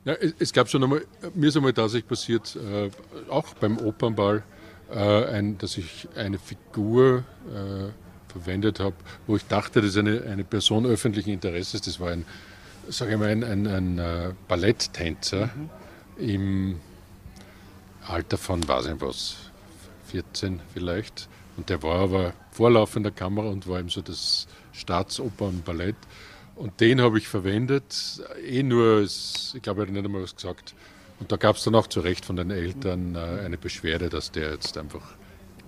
Ja, 0.05 0.13
es 0.39 0.53
gab 0.53 0.69
schon 0.69 0.83
einmal, 0.83 1.05
mir 1.33 1.47
ist 1.47 1.57
einmal 1.57 1.73
tatsächlich 1.73 2.07
passiert, 2.07 2.55
äh, 2.55 2.89
auch 3.29 3.53
beim 3.55 3.77
Opernball, 3.77 4.43
äh, 4.89 5.25
ein, 5.25 5.57
dass 5.57 5.77
ich 5.77 6.07
eine 6.15 6.39
Figur 6.39 7.25
äh, 7.53 8.31
verwendet 8.31 8.79
habe, 8.79 8.95
wo 9.27 9.35
ich 9.35 9.45
dachte, 9.45 9.81
das 9.81 9.91
ist 9.91 9.97
eine, 9.97 10.23
eine 10.23 10.43
Person 10.43 10.85
öffentlichen 10.85 11.31
Interesses. 11.31 11.81
Das 11.81 11.99
war 11.99 12.11
ein, 12.11 12.25
sage 12.87 13.13
ich 13.13 13.17
mal, 13.17 13.27
ein, 13.27 13.43
ein, 13.43 13.67
ein 13.67 13.99
äh, 13.99 14.33
Balletttänzer 14.47 15.47
mhm. 15.47 15.69
im 16.17 16.79
Alter 18.07 18.37
von, 18.37 18.65
weiß 18.65 18.85
ich 18.87 19.01
was, 19.01 19.35
14 20.07 20.61
vielleicht. 20.73 21.27
Und 21.57 21.69
der 21.69 21.83
war 21.83 21.99
aber 21.99 22.33
vorlaufender 22.51 23.11
Kamera 23.11 23.49
und 23.49 23.67
war 23.67 23.79
eben 23.79 23.89
so 23.89 24.01
das 24.01 24.47
Staatsopernballett. 24.71 25.95
Und 25.95 26.07
den 26.79 27.01
habe 27.01 27.17
ich 27.17 27.27
verwendet, 27.27 28.21
eh 28.45 28.63
nur, 28.63 29.01
ich 29.01 29.61
glaube, 29.61 29.81
er 29.81 29.87
hat 29.87 29.93
nicht 29.93 30.05
einmal 30.05 30.23
was 30.23 30.35
gesagt. 30.35 30.73
Und 31.19 31.31
da 31.31 31.37
gab 31.37 31.55
es 31.55 31.63
dann 31.63 31.75
auch 31.75 31.87
zu 31.87 31.99
Recht 31.99 32.25
von 32.25 32.35
den 32.35 32.51
Eltern 32.51 33.15
äh, 33.15 33.19
eine 33.45 33.57
Beschwerde, 33.57 34.09
dass 34.09 34.31
der 34.31 34.51
jetzt 34.51 34.77
einfach 34.77 35.15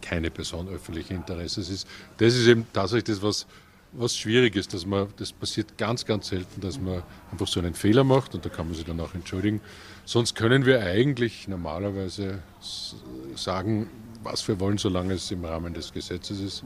keine 0.01 0.31
Person 0.31 0.67
öffentlichen 0.69 1.15
Interesses 1.15 1.69
ist. 1.69 1.87
Das 2.17 2.35
ist 2.35 2.47
eben 2.47 2.65
tatsächlich 2.73 3.15
das, 3.15 3.21
was, 3.21 3.45
was 3.91 4.17
schwierig 4.17 4.55
ist, 4.55 4.73
dass 4.73 4.85
man, 4.85 5.07
das 5.17 5.31
passiert 5.31 5.77
ganz, 5.77 6.05
ganz 6.05 6.27
selten, 6.29 6.61
dass 6.61 6.79
man 6.79 7.03
einfach 7.31 7.47
so 7.47 7.59
einen 7.59 7.73
Fehler 7.73 8.03
macht 8.03 8.33
und 8.33 8.45
da 8.45 8.49
kann 8.49 8.67
man 8.67 8.75
sich 8.75 8.85
dann 8.85 8.99
auch 8.99 9.13
entschuldigen. 9.13 9.61
Sonst 10.05 10.35
können 10.35 10.65
wir 10.65 10.81
eigentlich 10.81 11.47
normalerweise 11.47 12.39
sagen, 13.35 13.89
was 14.23 14.47
wir 14.47 14.59
wollen, 14.59 14.77
solange 14.77 15.13
es 15.13 15.29
im 15.31 15.45
Rahmen 15.45 15.73
des 15.73 15.93
Gesetzes 15.93 16.39
ist. 16.39 16.63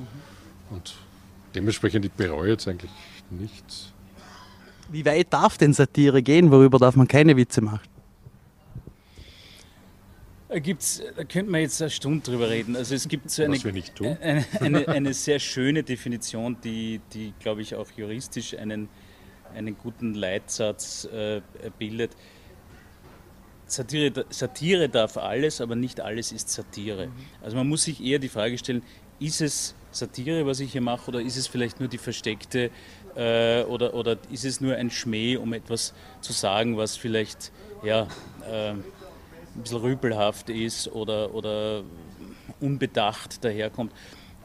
Und 0.69 0.93
dementsprechend, 1.53 2.05
ich 2.05 2.11
bereue 2.11 2.51
jetzt 2.51 2.67
eigentlich 2.67 2.91
nichts. 3.29 3.91
Wie 4.89 5.05
weit 5.05 5.33
darf 5.33 5.57
denn 5.57 5.73
Satire 5.73 6.21
gehen? 6.21 6.51
Worüber 6.51 6.77
darf 6.77 6.95
man 6.95 7.07
keine 7.07 7.35
Witze 7.35 7.61
machen? 7.61 7.81
Da, 10.47 10.59
gibt's, 10.59 11.01
da 11.17 11.23
könnte 11.23 11.51
man 11.51 11.61
jetzt 11.61 11.81
eine 11.81 11.89
Stunde 11.89 12.23
drüber 12.23 12.49
reden. 12.49 12.75
Also 12.75 12.95
es 12.95 13.07
gibt 13.07 13.29
so 13.29 13.43
eine, 13.43 13.59
eine, 14.21 14.45
eine, 14.59 14.87
eine, 14.87 15.13
sehr 15.13 15.39
schöne 15.39 15.83
Definition, 15.83 16.57
die, 16.63 17.01
die 17.13 17.33
glaube 17.39 17.61
ich, 17.61 17.75
auch 17.75 17.89
juristisch 17.97 18.55
einen, 18.57 18.87
einen 19.55 19.77
guten 19.77 20.13
Leitsatz 20.13 21.05
äh, 21.05 21.41
bildet. 21.77 22.11
Satire, 23.67 24.25
Satire 24.29 24.87
darf 24.87 25.17
alles, 25.17 25.59
aber 25.59 25.75
nicht 25.75 25.99
alles 25.99 26.31
ist 26.31 26.49
Satire. 26.49 27.09
Also 27.41 27.57
man 27.57 27.67
muss 27.67 27.83
sich 27.83 28.01
eher 28.01 28.19
die 28.19 28.29
Frage 28.29 28.57
stellen, 28.57 28.83
ist 29.19 29.41
es 29.41 29.75
Satire, 29.91 30.45
was 30.45 30.59
ich 30.59 30.73
hier 30.73 30.81
mache, 30.81 31.09
oder 31.09 31.21
ist 31.21 31.37
es 31.37 31.47
vielleicht 31.47 31.79
nur 31.79 31.89
die 31.89 31.97
versteckte 31.97 32.69
Äh, 33.15 33.63
oder, 33.63 33.93
oder 33.93 34.17
ist 34.29 34.45
es 34.45 34.59
nur 34.59 34.75
ein 34.75 34.91
Schmäh, 34.91 35.37
um 35.37 35.53
etwas 35.53 35.93
zu 36.21 36.33
sagen, 36.33 36.77
was 36.77 36.97
vielleicht 36.97 37.51
ja, 37.83 38.07
äh, 38.49 38.71
ein 38.71 38.83
bisschen 39.55 39.77
rüpelhaft 39.77 40.49
ist 40.49 40.89
oder, 40.89 41.33
oder 41.33 41.83
unbedacht 42.59 43.43
daherkommt? 43.43 43.93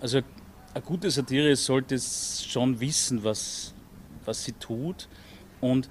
Also 0.00 0.20
eine 0.72 0.84
gute 0.84 1.10
Satire 1.10 1.56
sollte 1.56 1.98
schon 1.98 2.78
wissen, 2.80 3.24
was, 3.24 3.74
was 4.24 4.44
sie 4.44 4.52
tut. 4.52 5.08
Und 5.60 5.88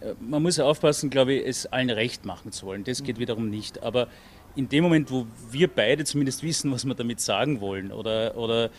äh, 0.00 0.14
man 0.20 0.42
muss 0.42 0.58
aufpassen, 0.58 1.10
glaube 1.10 1.34
ich, 1.34 1.46
es 1.46 1.66
allen 1.66 1.90
recht 1.90 2.24
machen 2.24 2.52
zu 2.52 2.66
wollen. 2.66 2.84
Das 2.84 3.02
geht 3.02 3.18
wiederum 3.18 3.50
nicht. 3.50 3.82
Aber 3.82 4.08
in 4.56 4.68
dem 4.68 4.84
Moment, 4.84 5.10
wo 5.10 5.26
wir 5.50 5.68
beide 5.68 6.04
zumindest 6.04 6.42
wissen, 6.42 6.70
was 6.70 6.84
wir 6.84 6.94
damit 6.94 7.20
sagen 7.20 7.60
wollen, 7.60 7.90
oder, 7.90 8.36
oder 8.36 8.70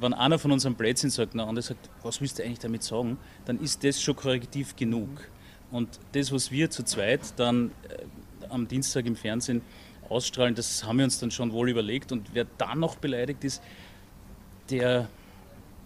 wenn 0.00 0.12
einer 0.12 0.38
von 0.38 0.50
uns 0.50 0.66
am 0.66 0.74
Blödsinn 0.74 1.10
sagt, 1.10 1.34
der 1.34 1.46
andere 1.46 1.62
sagt, 1.62 1.88
was 2.02 2.20
willst 2.20 2.38
du 2.38 2.44
eigentlich 2.44 2.58
damit 2.58 2.82
sagen, 2.82 3.16
dann 3.44 3.60
ist 3.60 3.84
das 3.84 4.02
schon 4.02 4.16
korrektiv 4.16 4.74
genug. 4.76 5.08
Und 5.70 6.00
das, 6.12 6.32
was 6.32 6.50
wir 6.50 6.70
zu 6.70 6.82
zweit 6.84 7.20
dann 7.36 7.70
äh, 7.88 8.48
am 8.48 8.66
Dienstag 8.66 9.06
im 9.06 9.14
Fernsehen 9.14 9.62
ausstrahlen, 10.08 10.56
das 10.56 10.84
haben 10.84 10.98
wir 10.98 11.04
uns 11.04 11.20
dann 11.20 11.30
schon 11.30 11.52
wohl 11.52 11.70
überlegt. 11.70 12.10
Und 12.10 12.34
wer 12.34 12.46
dann 12.58 12.80
noch 12.80 12.96
beleidigt 12.96 13.44
ist, 13.44 13.62
der 14.68 15.08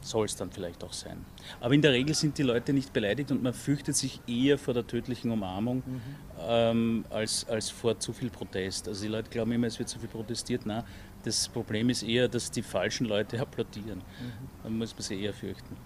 soll 0.05 0.27
es 0.27 0.37
dann 0.37 0.51
vielleicht 0.51 0.85
auch 0.85 0.93
sein. 0.93 1.25
Aber 1.61 1.75
in 1.75 1.83
der 1.83 1.93
Regel 1.93 2.15
sind 2.15 2.37
die 2.39 2.43
Leute 2.43 2.73
nicht 2.73 2.93
beleidigt 2.93 3.31
und 3.31 3.43
man 3.43 3.55
fürchtet 3.55 3.97
sich 3.97 4.21
eher 4.27 4.59
vor 4.59 4.75
der 4.75 4.87
tödlichen 4.87 5.31
Umarmung 5.31 5.79
mhm. 5.79 6.01
ähm, 6.47 7.05
als, 7.11 7.47
als 7.49 7.71
vor 7.71 7.99
zu 7.99 8.13
viel 8.13 8.31
Protest. 8.31 8.89
Also 8.89 9.03
die 9.03 9.09
Leute 9.09 9.31
glauben 9.31 9.53
immer, 9.53 9.67
es 9.67 9.79
wird 9.79 9.89
zu 9.89 9.99
viel 9.99 10.09
protestiert. 10.09 10.67
Nein, 10.67 10.85
das 11.25 11.49
Problem 11.49 11.89
ist 11.89 12.03
eher, 12.03 12.29
dass 12.29 12.51
die 12.51 12.63
falschen 12.63 13.07
Leute 13.07 13.41
applaudieren. 13.41 13.99
Mhm. 13.99 14.63
Dann 14.63 14.79
muss 14.79 14.93
man 14.93 15.03
sie 15.03 15.21
eher 15.21 15.33
fürchten. 15.33 15.77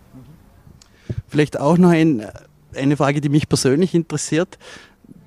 Vielleicht 1.26 1.58
auch 1.58 1.78
noch 1.78 1.90
ein, 1.90 2.26
eine 2.74 2.96
Frage, 2.96 3.20
die 3.20 3.28
mich 3.28 3.48
persönlich 3.48 3.94
interessiert 3.94 4.58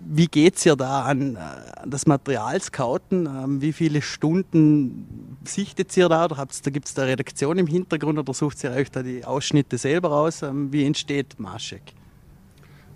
wie 0.03 0.27
geht 0.27 0.57
es 0.57 0.65
ihr 0.65 0.75
da 0.75 1.03
an, 1.03 1.37
an 1.37 1.89
das 1.89 2.05
Material 2.05 2.59
scouten? 2.61 3.25
Ähm, 3.25 3.61
wie 3.61 3.73
viele 3.73 4.01
Stunden 4.01 5.20
sichtet 5.43 5.95
ihr 5.97 6.09
da? 6.09 6.25
Oder 6.25 6.35
da 6.35 6.71
gibt 6.71 6.87
es 6.87 6.93
da 6.93 7.03
Redaktion 7.03 7.57
im 7.57 7.67
Hintergrund 7.67 8.19
oder 8.19 8.33
sucht 8.33 8.63
ihr 8.63 8.71
euch 8.71 8.91
da 8.91 9.03
die 9.03 9.25
Ausschnitte 9.25 9.77
selber 9.77 10.11
aus? 10.11 10.41
Ähm, 10.41 10.71
wie 10.71 10.85
entsteht 10.85 11.39
Maschek? 11.39 11.81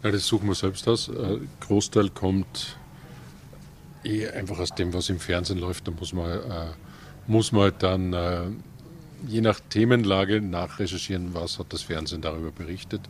Ja, 0.03 0.11
das 0.11 0.27
suchen 0.27 0.47
wir 0.47 0.55
selbst 0.55 0.87
aus. 0.87 1.09
Ein 1.09 1.15
äh, 1.15 1.39
Großteil 1.61 2.09
kommt 2.09 2.77
eh 4.03 4.27
einfach 4.27 4.59
aus 4.59 4.69
dem, 4.69 4.93
was 4.93 5.09
im 5.09 5.19
Fernsehen 5.19 5.59
läuft. 5.59 5.87
Da 5.87 5.91
muss 5.91 6.13
man, 6.13 6.29
äh, 6.29 6.67
muss 7.27 7.51
man 7.51 7.73
dann 7.79 8.13
äh, 8.13 8.43
je 9.27 9.41
nach 9.41 9.59
Themenlage 9.59 10.41
nachrecherchieren, 10.41 11.33
was 11.33 11.59
hat 11.59 11.73
das 11.73 11.81
Fernsehen 11.81 12.21
darüber 12.21 12.51
berichtet. 12.51 13.01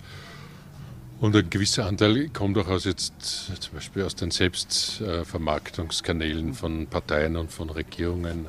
Und 1.20 1.36
ein 1.36 1.50
gewisser 1.50 1.86
Anteil 1.86 2.30
kommt 2.30 2.58
auch 2.58 2.68
aus 2.68 2.86
jetzt 2.86 3.13
zum 3.60 3.74
Beispiel 3.74 4.04
aus 4.04 4.15
den 4.15 4.32
Selbstvermarktungskanälen 4.32 6.54
von 6.54 6.88
Parteien 6.88 7.36
und 7.38 7.51
von 7.51 7.70
Regierungen, 7.70 8.48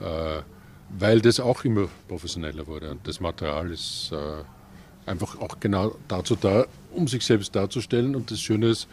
weil 0.00 1.20
das 1.20 1.40
auch 1.40 1.64
immer 1.64 1.88
professioneller 2.08 2.66
wurde. 2.66 2.90
Und 2.90 3.06
das 3.06 3.20
Material 3.20 3.70
ist 3.70 4.10
äh, 4.12 5.08
einfach 5.08 5.40
auch 5.40 5.60
genau 5.60 5.94
dazu 6.08 6.36
da, 6.36 6.66
um 6.92 7.08
sich 7.08 7.24
selbst 7.24 7.54
darzustellen. 7.54 8.16
Und 8.16 8.30
das 8.30 8.40
Schöne 8.40 8.68
ist, 8.68 8.88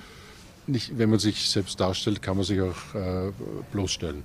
nicht, 0.67 0.97
wenn 0.97 1.09
man 1.09 1.19
sich 1.19 1.49
selbst 1.49 1.79
darstellt, 1.79 2.21
kann 2.21 2.37
man 2.37 2.45
sich 2.45 2.59
auch 2.59 2.95
äh, 2.95 3.31
bloßstellen. 3.71 4.23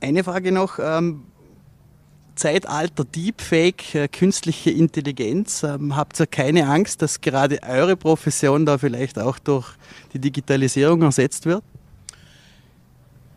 Eine 0.00 0.24
Frage 0.24 0.52
noch. 0.52 0.78
Ähm 0.80 1.24
Zeitalter 2.38 3.04
Deepfake, 3.04 3.94
äh, 3.96 4.06
künstliche 4.06 4.70
Intelligenz, 4.70 5.64
ähm, 5.64 5.96
habt 5.96 6.20
ihr 6.20 6.26
keine 6.28 6.68
Angst, 6.68 7.02
dass 7.02 7.20
gerade 7.20 7.58
eure 7.62 7.96
Profession 7.96 8.64
da 8.64 8.78
vielleicht 8.78 9.18
auch 9.18 9.40
durch 9.40 9.66
die 10.12 10.20
Digitalisierung 10.20 11.02
ersetzt 11.02 11.46
wird? 11.46 11.64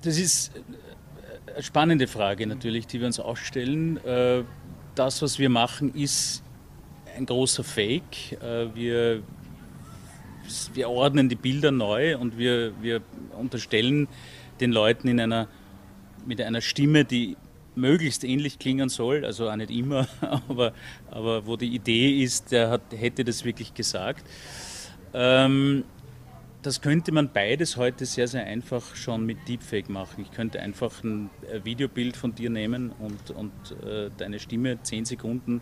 Das 0.04 0.20
ist 0.20 0.52
spannende 1.62 2.08
Frage 2.08 2.48
natürlich, 2.48 2.88
die 2.88 3.00
wir 3.00 3.08
uns 3.08 3.20
auch 3.20 3.38
stellen. 3.38 3.98
Äh, 4.06 4.44
das, 4.96 5.22
was 5.22 5.40
wir 5.40 5.50
machen, 5.50 5.94
ist 5.94 6.44
ein 7.16 7.26
großer 7.26 7.64
Fake. 7.64 8.34
Äh, 8.42 8.74
wir, 8.74 9.24
wir 10.74 10.90
ordnen 10.90 11.30
die 11.30 11.36
Bilder 11.36 11.72
neu 11.72 12.18
und 12.18 12.38
wir, 12.38 12.74
wir 12.82 13.02
unterstellen 13.38 14.08
den 14.60 14.72
Leuten 14.72 15.08
in 15.08 15.20
einer, 15.20 15.48
mit 16.26 16.42
einer 16.42 16.62
Stimme, 16.62 17.06
die 17.06 17.38
möglichst 17.76 18.24
ähnlich 18.24 18.60
klingen 18.60 18.90
soll, 18.90 19.26
also 19.26 19.50
auch 19.50 19.56
nicht 19.56 19.72
immer, 19.72 20.08
aber, 20.50 20.74
aber 21.10 21.48
wo 21.48 21.56
die 21.56 21.74
Idee 21.74 22.22
ist, 22.22 22.52
der 22.52 22.70
hat, 22.70 22.82
hätte 22.96 23.24
das 23.24 23.46
wirklich 23.46 23.74
gesagt. 23.74 24.26
Ähm, 25.14 25.84
das 26.62 26.82
könnte 26.82 27.12
man 27.12 27.32
beides 27.34 27.76
heute 27.78 28.06
sehr, 28.06 28.28
sehr 28.28 28.46
einfach 28.46 28.96
schon 28.96 29.26
mit 29.26 29.48
Deepfake 29.48 29.90
machen. 29.90 30.22
Ich 30.22 30.32
könnte 30.32 30.60
einfach 30.60 31.04
ein 31.04 31.30
Videobild 31.64 32.16
von 32.16 32.36
dir 32.36 32.50
nehmen 32.50 32.92
und, 33.00 33.32
und 33.32 33.52
äh, 33.84 34.12
deine 34.16 34.40
Stimme 34.40 34.78
zehn 34.84 35.06
Sekunden 35.06 35.62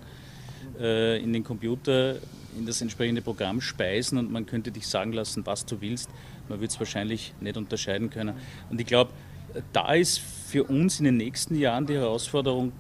äh, 0.79 1.21
in 1.21 1.31
den 1.31 1.43
Computer, 1.43 2.15
in 2.57 2.65
das 2.65 2.81
entsprechende 2.81 3.21
Programm 3.21 3.61
speisen 3.61 4.17
und 4.17 4.29
man 4.31 4.45
könnte 4.45 4.71
dich 4.71 4.87
sagen 4.87 5.13
lassen, 5.13 5.45
was 5.45 5.65
du 5.65 5.79
willst. 5.79 6.09
Man 6.49 6.59
würde 6.59 6.71
es 6.71 6.79
wahrscheinlich 6.79 7.33
nicht 7.39 7.55
unterscheiden 7.55 8.09
können. 8.09 8.35
Und 8.69 8.81
ich 8.81 8.87
glaube, 8.87 9.11
da 9.71 9.93
ist 9.93 10.19
für 10.19 10.65
uns 10.65 10.99
in 10.99 11.05
den 11.05 11.17
nächsten 11.17 11.55
Jahren 11.55 11.85
die 11.85 11.95
Herausforderung, 11.95 12.73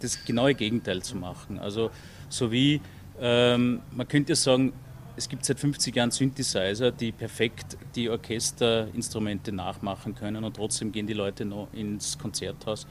das 0.00 0.24
genaue 0.24 0.54
Gegenteil 0.54 1.02
zu 1.02 1.16
machen. 1.16 1.58
Also 1.58 1.90
so 2.28 2.52
wie, 2.52 2.80
ähm, 3.20 3.80
man 3.90 4.06
könnte 4.06 4.36
sagen, 4.36 4.72
es 5.16 5.28
gibt 5.28 5.44
seit 5.44 5.58
50 5.58 5.96
Jahren 5.96 6.10
Synthesizer, 6.10 6.92
die 6.92 7.10
perfekt 7.10 7.78
die 7.94 8.10
Orchesterinstrumente 8.10 9.50
nachmachen 9.50 10.14
können 10.14 10.44
und 10.44 10.56
trotzdem 10.56 10.92
gehen 10.92 11.06
die 11.06 11.14
Leute 11.14 11.44
noch 11.44 11.68
ins 11.72 12.18
Konzerthaus 12.18 12.86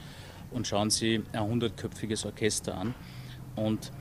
und 0.50 0.66
schauen 0.66 0.90
sich 0.90 1.20
ein 1.32 1.42
hundertköpfiges 1.42 2.26
Orchester 2.26 2.76
an. 2.76 2.94
Und 3.54 3.92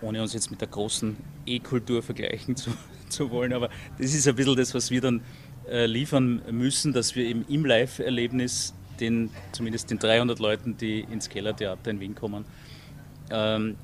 ohne 0.00 0.22
uns 0.22 0.32
jetzt 0.32 0.50
mit 0.50 0.60
der 0.60 0.68
großen 0.68 1.16
E-Kultur 1.46 2.02
vergleichen 2.02 2.56
zu, 2.56 2.70
zu 3.08 3.30
wollen, 3.30 3.52
aber 3.52 3.68
das 3.98 4.14
ist 4.14 4.26
ein 4.28 4.36
bisschen 4.36 4.56
das, 4.56 4.74
was 4.74 4.90
wir 4.90 5.00
dann 5.00 5.22
äh, 5.68 5.86
liefern 5.86 6.42
müssen, 6.50 6.92
dass 6.92 7.14
wir 7.16 7.24
eben 7.24 7.44
im 7.48 7.64
Live-Erlebnis 7.64 8.74
den, 9.00 9.30
zumindest 9.52 9.90
den 9.90 9.98
300 9.98 10.38
Leuten, 10.38 10.76
die 10.76 11.00
ins 11.00 11.28
Kellertheater 11.28 11.90
in 11.90 12.00
Wien 12.00 12.14
kommen, 12.14 12.44
ähm, 13.30 13.76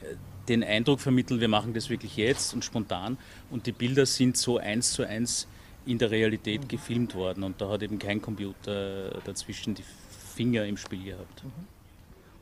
den 0.49 0.65
Eindruck 0.65 1.01
vermitteln, 1.01 1.41
wir 1.41 1.49
machen 1.49 1.75
das 1.75 1.91
wirklich 1.91 2.17
jetzt 2.17 2.55
und 2.55 2.65
spontan 2.65 3.19
und 3.51 3.67
die 3.67 3.73
Bilder 3.73 4.07
sind 4.07 4.37
so 4.37 4.59
eins 4.59 4.93
zu 4.93 5.05
eins 5.05 5.47
in 5.87 5.99
der 5.99 6.11
Realität 6.11 6.69
gefilmt 6.69 7.15
worden 7.15 7.45
und 7.45 7.61
da 7.61 7.69
hat 7.69 7.83
eben 7.83 7.99
kein 7.99 8.21
Computer 8.21 9.21
dazwischen 9.25 9.75
die 9.75 9.85
Finger 10.35 10.65
im 10.65 10.77
Spiel 10.77 11.05
gehabt. 11.05 11.43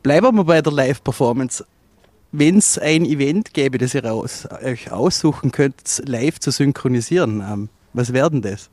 Bleiben 0.03 0.37
wir 0.37 0.45
bei 0.45 0.61
der 0.63 0.73
Live-Performance. 0.73 1.65
Wenn 2.33 2.59
es 2.59 2.79
ein 2.79 3.05
Event 3.05 3.55
gäbe, 3.55 3.79
das 3.79 3.95
ihr 3.95 4.05
aus, 4.13 4.47
euch 4.63 4.91
aussuchen 4.91 5.53
könnt, 5.53 6.03
live 6.05 6.39
zu 6.39 6.51
synchronisieren, 6.51 7.41
ähm, 7.41 7.69
was 7.93 8.13
wäre 8.13 8.31
denn 8.31 8.43
das? 8.43 8.69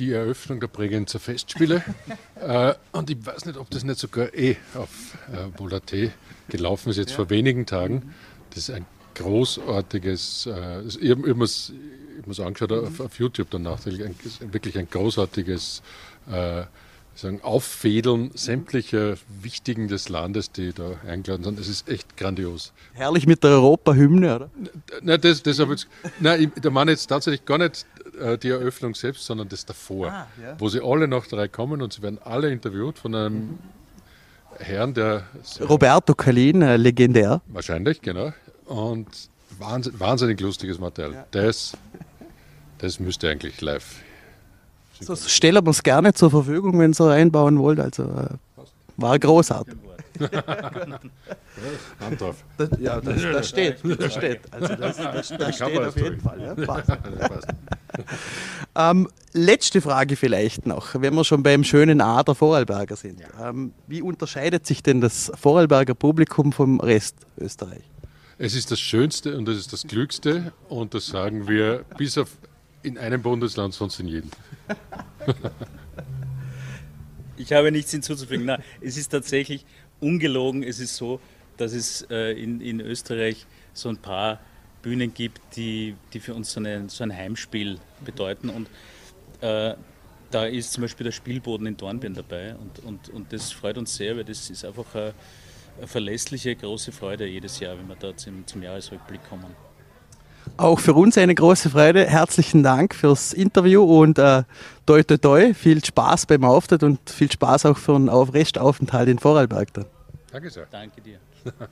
Die 0.00 0.12
Eröffnung 0.12 0.60
der 0.60 0.66
Bregenzer 0.66 1.20
Festspiele. 1.20 1.84
äh, 2.40 2.74
und 2.92 3.10
ich 3.10 3.24
weiß 3.24 3.44
nicht, 3.44 3.58
ob 3.58 3.70
das 3.70 3.84
nicht 3.84 4.00
sogar 4.00 4.34
eh 4.34 4.56
auf 4.74 5.16
äh, 5.32 5.58
Volat.t 5.58 6.10
gelaufen 6.48 6.90
ist, 6.90 6.96
jetzt 6.96 7.10
ja. 7.10 7.16
vor 7.16 7.30
wenigen 7.30 7.66
Tagen. 7.66 8.14
Das 8.50 8.68
ist 8.68 8.70
ein 8.70 8.86
großartiges, 9.14 10.46
äh, 10.46 10.82
ich 10.82 11.10
habe 11.10 11.34
mir 11.34 11.44
es 11.44 11.72
angeschaut 12.40 12.70
mhm. 12.70 12.86
auf, 12.86 13.00
auf, 13.00 13.18
YouTube 13.18 13.52
nachträglich, 13.54 14.06
ein, 14.06 14.52
wirklich 14.52 14.78
ein 14.78 14.88
großartiges 14.90 15.82
äh, 16.30 16.62
sagen, 17.14 17.40
Auffädeln 17.42 18.30
sämtlicher 18.34 19.16
Wichtigen 19.42 19.88
des 19.88 20.08
Landes, 20.08 20.52
die 20.52 20.72
da 20.72 20.92
eingeladen 21.06 21.44
sind. 21.44 21.58
Das 21.58 21.68
ist 21.68 21.88
echt 21.88 22.16
grandios. 22.16 22.72
Herrlich 22.94 23.26
mit 23.26 23.42
der 23.44 23.50
Europahymne, 23.50 24.36
oder? 24.36 24.50
Nein, 25.02 25.20
das, 25.20 25.42
das 25.42 25.58
nein, 26.18 26.42
ich, 26.42 26.62
der 26.62 26.70
Mann 26.70 26.88
jetzt 26.88 27.06
tatsächlich 27.06 27.44
gar 27.44 27.58
nicht 27.58 27.86
äh, 28.20 28.38
die 28.38 28.48
Eröffnung 28.48 28.94
selbst, 28.94 29.24
sondern 29.24 29.48
das 29.48 29.66
davor, 29.66 30.08
ah, 30.08 30.26
ja. 30.40 30.56
wo 30.58 30.68
sie 30.68 30.80
alle 30.82 31.08
nach 31.08 31.26
drei 31.26 31.48
kommen 31.48 31.82
und 31.82 31.92
sie 31.92 32.02
werden 32.02 32.18
alle 32.24 32.50
interviewt 32.50 32.98
von 32.98 33.14
einem 33.14 33.34
mhm. 33.34 33.58
Herrn, 34.58 34.94
der. 34.94 35.24
Roberto 35.60 36.14
Calin, 36.14 36.62
äh, 36.62 36.76
legendär. 36.76 37.40
Wahrscheinlich, 37.48 38.00
genau. 38.02 38.32
Und 38.66 39.08
wahnsinnig, 39.58 40.00
wahnsinnig 40.00 40.40
lustiges 40.40 40.78
Material. 40.78 41.14
Ja. 41.14 41.26
Das, 41.30 41.76
das 42.78 43.00
müsste 43.00 43.30
eigentlich 43.30 43.60
live 43.60 44.02
so 45.00 45.16
stellen 45.16 45.64
wir 45.64 45.70
es 45.70 45.82
gerne 45.82 46.12
zur 46.12 46.30
Verfügung, 46.30 46.78
wenn 46.78 46.92
ihr 46.92 47.06
einbauen 47.06 47.58
wollt. 47.58 47.80
Also 47.80 48.04
äh, 48.04 48.36
war 48.96 49.18
großartig. 49.18 49.74
Hand 52.00 52.20
drauf. 52.20 52.36
Das, 52.58 52.68
ja, 52.78 53.00
das, 53.00 53.22
das 53.22 53.48
steht. 53.48 53.78
Das 53.98 54.14
steht. 54.14 54.40
Also 54.50 54.74
das, 54.74 54.96
das, 54.96 55.28
das 55.28 55.56
steht 55.56 55.78
auf 55.78 55.96
jeden 55.96 56.20
Fall. 56.20 56.56
Ja, 56.58 56.74
ähm, 58.90 59.08
letzte 59.32 59.80
Frage 59.80 60.16
vielleicht 60.16 60.66
noch, 60.66 61.00
wenn 61.00 61.14
wir 61.14 61.24
schon 61.24 61.42
beim 61.42 61.64
schönen 61.64 62.00
A 62.00 62.22
der 62.22 62.34
Vorarlberger 62.34 62.96
sind. 62.96 63.20
Ja. 63.20 63.48
Ähm, 63.48 63.72
wie 63.86 64.02
unterscheidet 64.02 64.66
sich 64.66 64.82
denn 64.82 65.00
das 65.00 65.32
Vorarlberger 65.40 65.94
Publikum 65.94 66.52
vom 66.52 66.80
Rest 66.80 67.16
Österreich? 67.38 67.82
Es 68.38 68.54
ist 68.54 68.70
das 68.70 68.80
Schönste 68.80 69.36
und 69.36 69.48
es 69.48 69.58
ist 69.58 69.72
das 69.72 69.82
Glückste 69.82 70.52
und 70.68 70.94
das 70.94 71.06
sagen 71.06 71.46
wir 71.46 71.84
bis 71.98 72.16
auf 72.16 72.30
in 72.82 72.98
einem 72.98 73.22
Bundesland, 73.22 73.74
sonst 73.74 74.00
in 74.00 74.08
jedem. 74.08 74.30
Ich 77.40 77.54
habe 77.54 77.72
nichts 77.72 77.90
hinzuzufügen. 77.90 78.44
Nein, 78.44 78.62
es 78.82 78.98
ist 78.98 79.08
tatsächlich 79.08 79.64
ungelogen. 79.98 80.62
Es 80.62 80.78
ist 80.78 80.96
so, 80.96 81.20
dass 81.56 81.72
es 81.72 82.02
äh, 82.10 82.32
in, 82.32 82.60
in 82.60 82.80
Österreich 82.80 83.46
so 83.72 83.88
ein 83.88 83.96
paar 83.96 84.40
Bühnen 84.82 85.14
gibt, 85.14 85.40
die, 85.56 85.96
die 86.12 86.20
für 86.20 86.34
uns 86.34 86.52
so, 86.52 86.60
eine, 86.60 86.90
so 86.90 87.02
ein 87.02 87.16
Heimspiel 87.16 87.78
bedeuten. 88.04 88.50
Und 88.50 88.68
äh, 89.40 89.74
da 90.30 90.44
ist 90.44 90.72
zum 90.72 90.82
Beispiel 90.82 91.04
der 91.04 91.12
Spielboden 91.12 91.66
in 91.66 91.78
Dornbirn 91.78 92.12
dabei. 92.12 92.56
Und, 92.56 92.78
und, 92.80 93.08
und 93.08 93.32
das 93.32 93.52
freut 93.52 93.78
uns 93.78 93.96
sehr, 93.96 94.18
weil 94.18 94.24
das 94.24 94.50
ist 94.50 94.62
einfach 94.62 94.94
eine, 94.94 95.14
eine 95.78 95.86
verlässliche, 95.86 96.54
große 96.54 96.92
Freude 96.92 97.26
jedes 97.26 97.58
Jahr, 97.58 97.78
wenn 97.78 97.88
wir 97.88 97.96
da 97.96 98.14
zum, 98.14 98.46
zum 98.46 98.62
Jahresrückblick 98.62 99.26
kommen. 99.30 99.56
Auch 100.56 100.78
für 100.78 100.94
uns 100.94 101.16
eine 101.16 101.34
große 101.34 101.70
Freude. 101.70 102.06
Herzlichen 102.06 102.62
Dank 102.62 102.94
fürs 102.94 103.32
Interview 103.32 103.82
und 103.82 104.18
äh, 104.18 104.42
toi 104.86 105.02
toi 105.02 105.16
toi. 105.16 105.54
Viel 105.54 105.84
Spaß 105.84 106.26
beim 106.26 106.44
Auftritt 106.44 106.82
und 106.82 106.98
viel 107.08 107.30
Spaß 107.30 107.66
auch 107.66 107.78
für 107.78 107.94
einen 107.94 108.08
Restaufenthalt 108.08 109.08
in 109.08 109.18
Vorarlberg 109.18 109.72
dann. 109.74 109.86
Danke 110.32 110.50
sehr. 110.50 110.66
Danke 110.70 111.00
dir. 111.00 111.18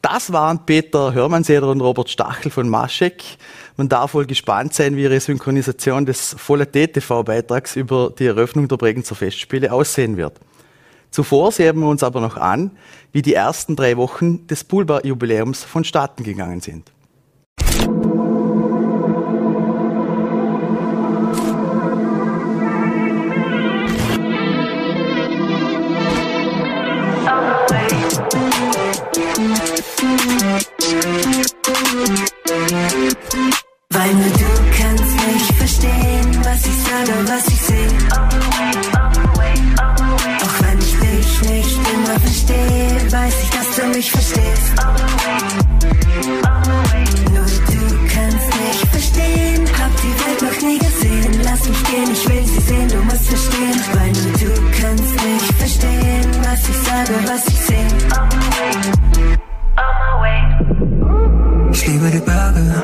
Das 0.00 0.32
waren 0.32 0.64
Peter 0.64 1.12
Hörmannseder 1.12 1.68
und 1.68 1.80
Robert 1.80 2.08
Stachel 2.08 2.52
von 2.52 2.68
Maschek. 2.68 3.36
Man 3.76 3.88
darf 3.88 4.14
wohl 4.14 4.26
gespannt 4.26 4.72
sein, 4.72 4.96
wie 4.96 5.02
ihre 5.02 5.18
Synchronisation 5.18 6.06
des 6.06 6.36
Voller 6.38 6.70
TV-Beitrags 6.70 7.74
über 7.74 8.12
die 8.16 8.26
Eröffnung 8.26 8.68
der 8.68 8.76
Bregenzer 8.76 9.16
Festspiele 9.16 9.72
aussehen 9.72 10.16
wird. 10.16 10.34
Zuvor 11.10 11.50
sehen 11.50 11.80
wir 11.80 11.88
uns 11.88 12.04
aber 12.04 12.20
noch 12.20 12.36
an, 12.36 12.70
wie 13.12 13.22
die 13.22 13.34
ersten 13.34 13.74
drei 13.74 13.96
Wochen 13.96 14.46
des 14.46 14.62
Pulbar-Jubiläums 14.62 15.64
vonstatten 15.64 16.22
gegangen 16.22 16.60
sind. 16.60 16.92
Weil 17.78 18.07
mich 51.68 51.84
gehen, 51.84 52.10
ich 52.12 52.28
will 52.28 52.44
sie 52.46 52.60
sehen, 52.60 52.88
du 52.88 52.98
musst 53.04 53.28
verstehen. 53.28 53.80
Weil 53.94 54.12
nur 54.12 54.32
du 54.32 54.80
kannst 54.80 55.12
nicht 55.24 55.54
verstehen, 55.58 56.30
was 56.42 56.68
ich 56.68 56.78
sage, 56.88 57.14
was 57.26 57.48
ich 57.48 57.60
sehe. 57.60 57.88
Ich 61.72 61.86
liebe 61.86 62.10
die 62.10 62.18
Berge, 62.18 62.82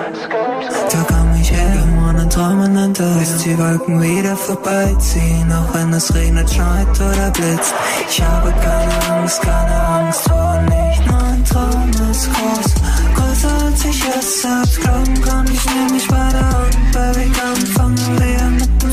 da 0.90 1.06
komm 1.08 1.34
ich 1.40 1.50
her. 1.50 1.72
Wir 1.74 2.02
wollen 2.02 2.30
träumen 2.30 2.76
und 2.76 2.98
bis 3.18 3.42
die 3.42 3.58
Wolken 3.58 4.00
wieder 4.00 4.36
vorbeiziehen. 4.36 5.52
Auch 5.52 5.74
wenn 5.74 5.92
es 5.92 6.14
regnet, 6.14 6.50
schneit 6.50 6.88
oder 7.00 7.30
blitzt. 7.30 7.74
Ich 8.08 8.22
habe 8.22 8.52
keine 8.62 9.16
Angst, 9.16 9.42
keine 9.42 9.82
Angst 9.82 10.20
vor 10.28 10.60
nicht. 10.62 11.02
Mein 11.10 11.44
Traum 11.44 11.90
ist 12.10 12.28
groß, 12.32 12.74
größer 13.16 13.64
als 13.66 13.84
ich 13.84 14.02
es 14.18 14.42
selbst 14.42 14.80
glauben 14.80 15.20
kann. 15.22 15.46
Ich 15.52 15.64
nehme 15.66 15.92
mich 15.92 16.08
bei 16.08 16.28
der 16.30 16.48
Hand, 16.48 16.92
Baby, 16.92 17.32
komm, 17.38 17.66
fangen 17.74 18.20
wir 18.20 18.43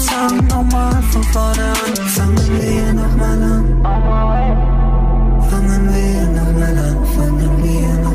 Song 0.08 0.48
nochmal 0.48 1.01
von 1.12 1.24
vorne 1.24 1.63
an. 1.63 1.96
Fangen 2.15 2.50
wir 2.60 2.93
nochmal 2.93 3.44
an. 3.44 3.66
Fangen 5.50 5.83
wir 5.94 6.22
nochmal 6.37 6.77
an, 6.77 7.05
fangen 7.16 7.64
wir 7.64 7.87
nochmal 7.87 8.05
an. 8.05 8.10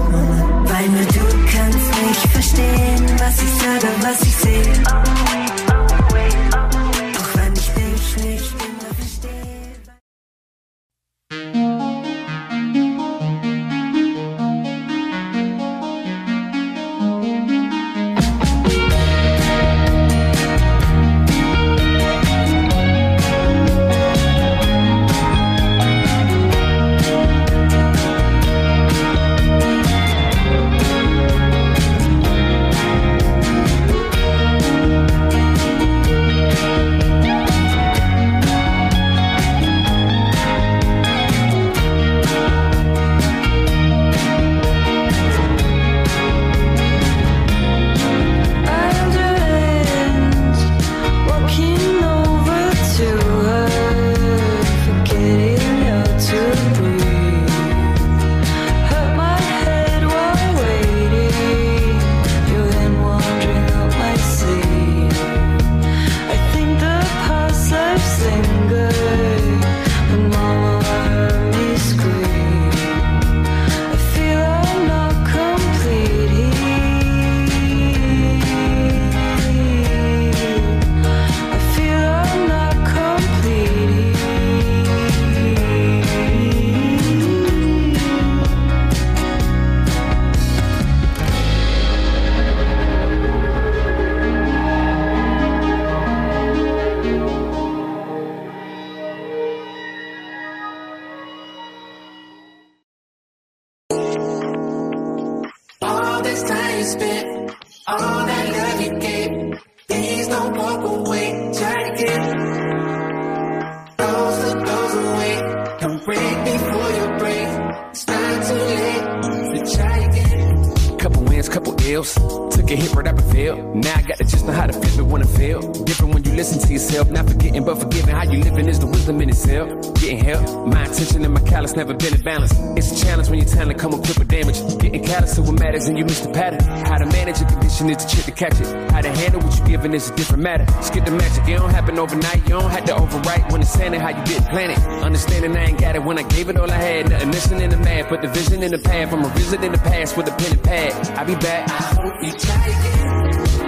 Different 126.06 126.24
when 126.24 126.32
you 126.32 126.36
listen 126.36 126.58
to 126.60 126.72
yourself. 126.72 127.10
Not 127.10 127.26
forgetting, 127.28 127.64
but 127.64 127.78
forgiving. 127.78 128.14
How 128.14 128.22
you 128.22 128.38
living 128.42 128.68
is 128.68 128.78
the 128.78 128.86
wisdom 128.86 129.20
in 129.20 129.28
itself. 129.28 129.68
Getting 129.94 130.18
help. 130.18 130.66
My 130.66 130.84
intention 130.84 131.24
and 131.24 131.34
my 131.34 131.40
callous 131.40 131.74
never 131.74 131.94
been 131.94 132.14
in 132.14 132.22
balance. 132.22 132.52
It's 132.76 132.92
a 132.92 133.04
challenge 133.04 133.28
when 133.28 133.38
your 133.40 133.48
talent 133.48 133.78
come 133.78 133.92
equipped 133.92 134.18
with 134.18 134.28
damage. 134.28 134.58
Getting 134.78 135.02
callous 135.02 135.34
to 135.34 135.42
what 135.42 135.58
matters 135.58 135.88
and 135.88 135.98
you 135.98 136.04
miss 136.04 136.20
the 136.20 136.30
pattern. 136.30 136.60
How 136.86 136.98
to 136.98 137.06
manage 137.06 137.40
a 137.40 137.44
condition 137.44 137.90
is 137.90 137.96
the 137.98 138.08
trick 138.08 138.24
to 138.26 138.32
catch 138.32 138.60
it. 138.60 138.68
How 138.92 139.00
to 139.00 139.08
handle 139.08 139.40
what 139.40 139.58
you're 139.58 139.66
given 139.66 139.94
is 139.94 140.10
a 140.10 140.14
different 140.14 140.42
matter. 140.42 140.66
Skip 140.82 141.04
the 141.04 141.10
magic. 141.10 141.48
It 141.48 141.58
don't 141.58 141.70
happen 141.70 141.98
overnight. 141.98 142.42
You 142.44 142.60
don't 142.60 142.70
have 142.70 142.84
to 142.84 142.94
overwrite 142.94 143.50
when 143.50 143.60
it's 143.62 143.74
handing 143.74 144.00
how 144.00 144.10
you 144.10 144.24
didn't 144.24 144.48
plan 144.48 144.70
it. 144.70 144.78
Understanding 145.02 145.56
I 145.56 145.64
ain't 145.66 145.80
got 145.80 145.96
it 145.96 146.04
when 146.04 146.18
I 146.18 146.22
gave 146.22 146.48
it 146.48 146.56
all 146.56 146.70
I 146.70 146.76
had. 146.76 147.10
Nothing 147.10 147.30
missing 147.30 147.60
in 147.60 147.70
the 147.70 147.78
math, 147.78 148.10
but 148.10 148.22
the 148.22 148.28
vision 148.28 148.62
in 148.62 148.70
the 148.70 148.78
path. 148.78 149.12
I'm 149.12 149.24
revisiting 149.24 149.72
the 149.72 149.78
past 149.78 150.16
with 150.16 150.28
a 150.28 150.36
pen 150.36 150.52
and 150.52 150.62
pad. 150.62 150.92
I'll 151.18 151.26
be 151.26 151.34
back. 151.34 151.68
I 151.68 151.82
hope 151.98 152.22
you 152.22 152.32
try 152.32 152.66
again. 152.66 153.65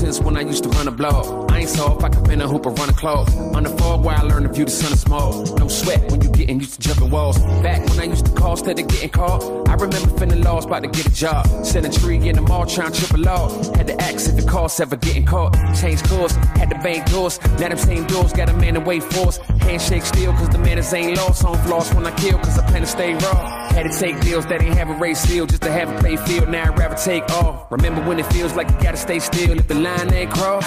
Floor. 0.00 0.36
I 0.36 0.40
used 0.40 0.62
to 0.64 0.68
run 0.70 0.88
a 0.88 0.90
blog. 0.90 1.50
I 1.50 1.60
ain't 1.60 1.68
soft, 1.68 2.04
I 2.04 2.08
can 2.08 2.22
bend 2.24 2.42
a 2.42 2.48
hoop 2.48 2.66
or 2.66 2.72
run 2.72 2.88
a 2.88 2.92
clock. 2.92 3.28
On 3.54 3.62
the 3.62 3.70
fog 3.70 4.04
where 4.04 4.16
I 4.16 4.22
learned 4.22 4.46
to 4.46 4.52
view 4.52 4.64
the 4.64 4.70
sun 4.70 4.92
is 4.92 5.00
small. 5.00 5.44
No 5.56 5.68
sweat 5.68 6.10
when 6.10 6.20
you 6.20 6.30
getting 6.30 6.60
used 6.60 6.74
to 6.74 6.80
jumping 6.80 7.10
walls. 7.10 7.38
Back 7.62 7.86
when 7.88 8.00
I 8.00 8.04
used 8.04 8.26
to 8.26 8.32
call 8.32 8.52
instead 8.52 8.78
of 8.78 8.88
getting 8.88 9.10
caught. 9.10 9.68
I 9.68 9.74
remember 9.74 10.10
feeling 10.18 10.42
lost, 10.42 10.66
about 10.66 10.82
to 10.82 10.88
get 10.88 11.06
a 11.06 11.14
job. 11.14 11.46
A 11.76 11.88
tree 11.90 12.16
in 12.28 12.36
the 12.36 12.42
mall, 12.42 12.66
trying 12.66 12.90
to 12.90 12.98
triple 12.98 13.20
law. 13.20 13.48
Had 13.74 13.86
to 13.88 14.02
ask 14.02 14.28
if 14.28 14.36
the 14.36 14.50
cost 14.50 14.80
ever 14.80 14.96
getting 14.96 15.26
caught. 15.26 15.54
Change 15.78 16.02
course, 16.04 16.32
had 16.56 16.70
to 16.70 16.78
bang 16.78 17.04
doors. 17.06 17.38
Now 17.60 17.68
them 17.68 17.78
same 17.78 18.06
doors 18.06 18.32
got 18.32 18.48
a 18.48 18.54
man 18.54 18.74
to 18.74 18.80
wait 18.80 19.02
for 19.02 19.28
us. 19.28 19.36
Handshake 19.60 20.04
still, 20.04 20.32
cause 20.32 20.48
the 20.48 20.58
manners 20.58 20.92
ain't 20.94 21.16
lost. 21.18 21.44
On 21.44 21.56
floss 21.66 21.92
when 21.94 22.06
I 22.06 22.14
kill, 22.16 22.38
cause 22.38 22.58
I 22.58 22.66
plan 22.66 22.80
to 22.80 22.86
stay 22.86 23.14
raw. 23.14 23.68
Had 23.68 23.90
to 23.90 23.98
take 23.98 24.20
deals 24.20 24.46
that 24.46 24.62
ain't 24.62 24.76
have 24.76 24.88
a 24.88 24.94
race 24.94 25.20
seal 25.20 25.44
just 25.46 25.62
to 25.62 25.70
have 25.70 25.94
a 25.94 25.98
play 26.00 26.16
field. 26.16 26.48
Now 26.48 26.72
I'd 26.72 26.78
rather 26.78 26.96
take 26.96 27.24
off. 27.42 27.70
Remember 27.70 28.02
when 28.08 28.18
it 28.18 28.26
feels 28.32 28.54
like 28.54 28.70
you 28.70 28.76
gotta 28.82 28.96
stay 28.96 29.18
still 29.18 29.58
if 29.58 29.68
the 29.68 29.74
line 29.86 30.08
they 30.08 30.26
cross. 30.26 30.66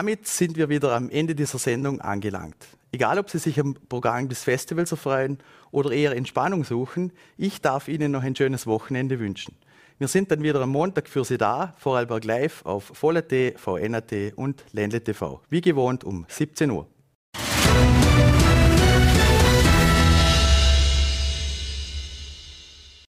Damit 0.00 0.26
sind 0.26 0.56
wir 0.56 0.70
wieder 0.70 0.96
am 0.96 1.10
Ende 1.10 1.34
dieser 1.34 1.58
Sendung 1.58 2.00
angelangt. 2.00 2.56
Egal, 2.90 3.18
ob 3.18 3.28
Sie 3.28 3.36
sich 3.36 3.60
am 3.60 3.74
Programm 3.74 4.30
des 4.30 4.42
Festivals 4.42 4.92
erfreuen 4.92 5.36
oder 5.72 5.92
eher 5.92 6.16
Entspannung 6.16 6.64
suchen, 6.64 7.12
ich 7.36 7.60
darf 7.60 7.86
Ihnen 7.86 8.10
noch 8.10 8.22
ein 8.22 8.34
schönes 8.34 8.66
Wochenende 8.66 9.18
wünschen. 9.18 9.54
Wir 9.98 10.08
sind 10.08 10.30
dann 10.30 10.42
wieder 10.42 10.62
am 10.62 10.70
Montag 10.70 11.06
für 11.06 11.22
Sie 11.26 11.36
da, 11.36 11.74
Vorarlberg 11.76 12.24
Live 12.24 12.64
auf 12.64 12.84
Voll.at, 12.94 13.30
VNAT 13.56 14.32
und 14.36 14.64
Ländle 14.72 15.04
TV. 15.04 15.42
Wie 15.50 15.60
gewohnt 15.60 16.02
um 16.02 16.24
17 16.28 16.70
Uhr. 16.70 16.86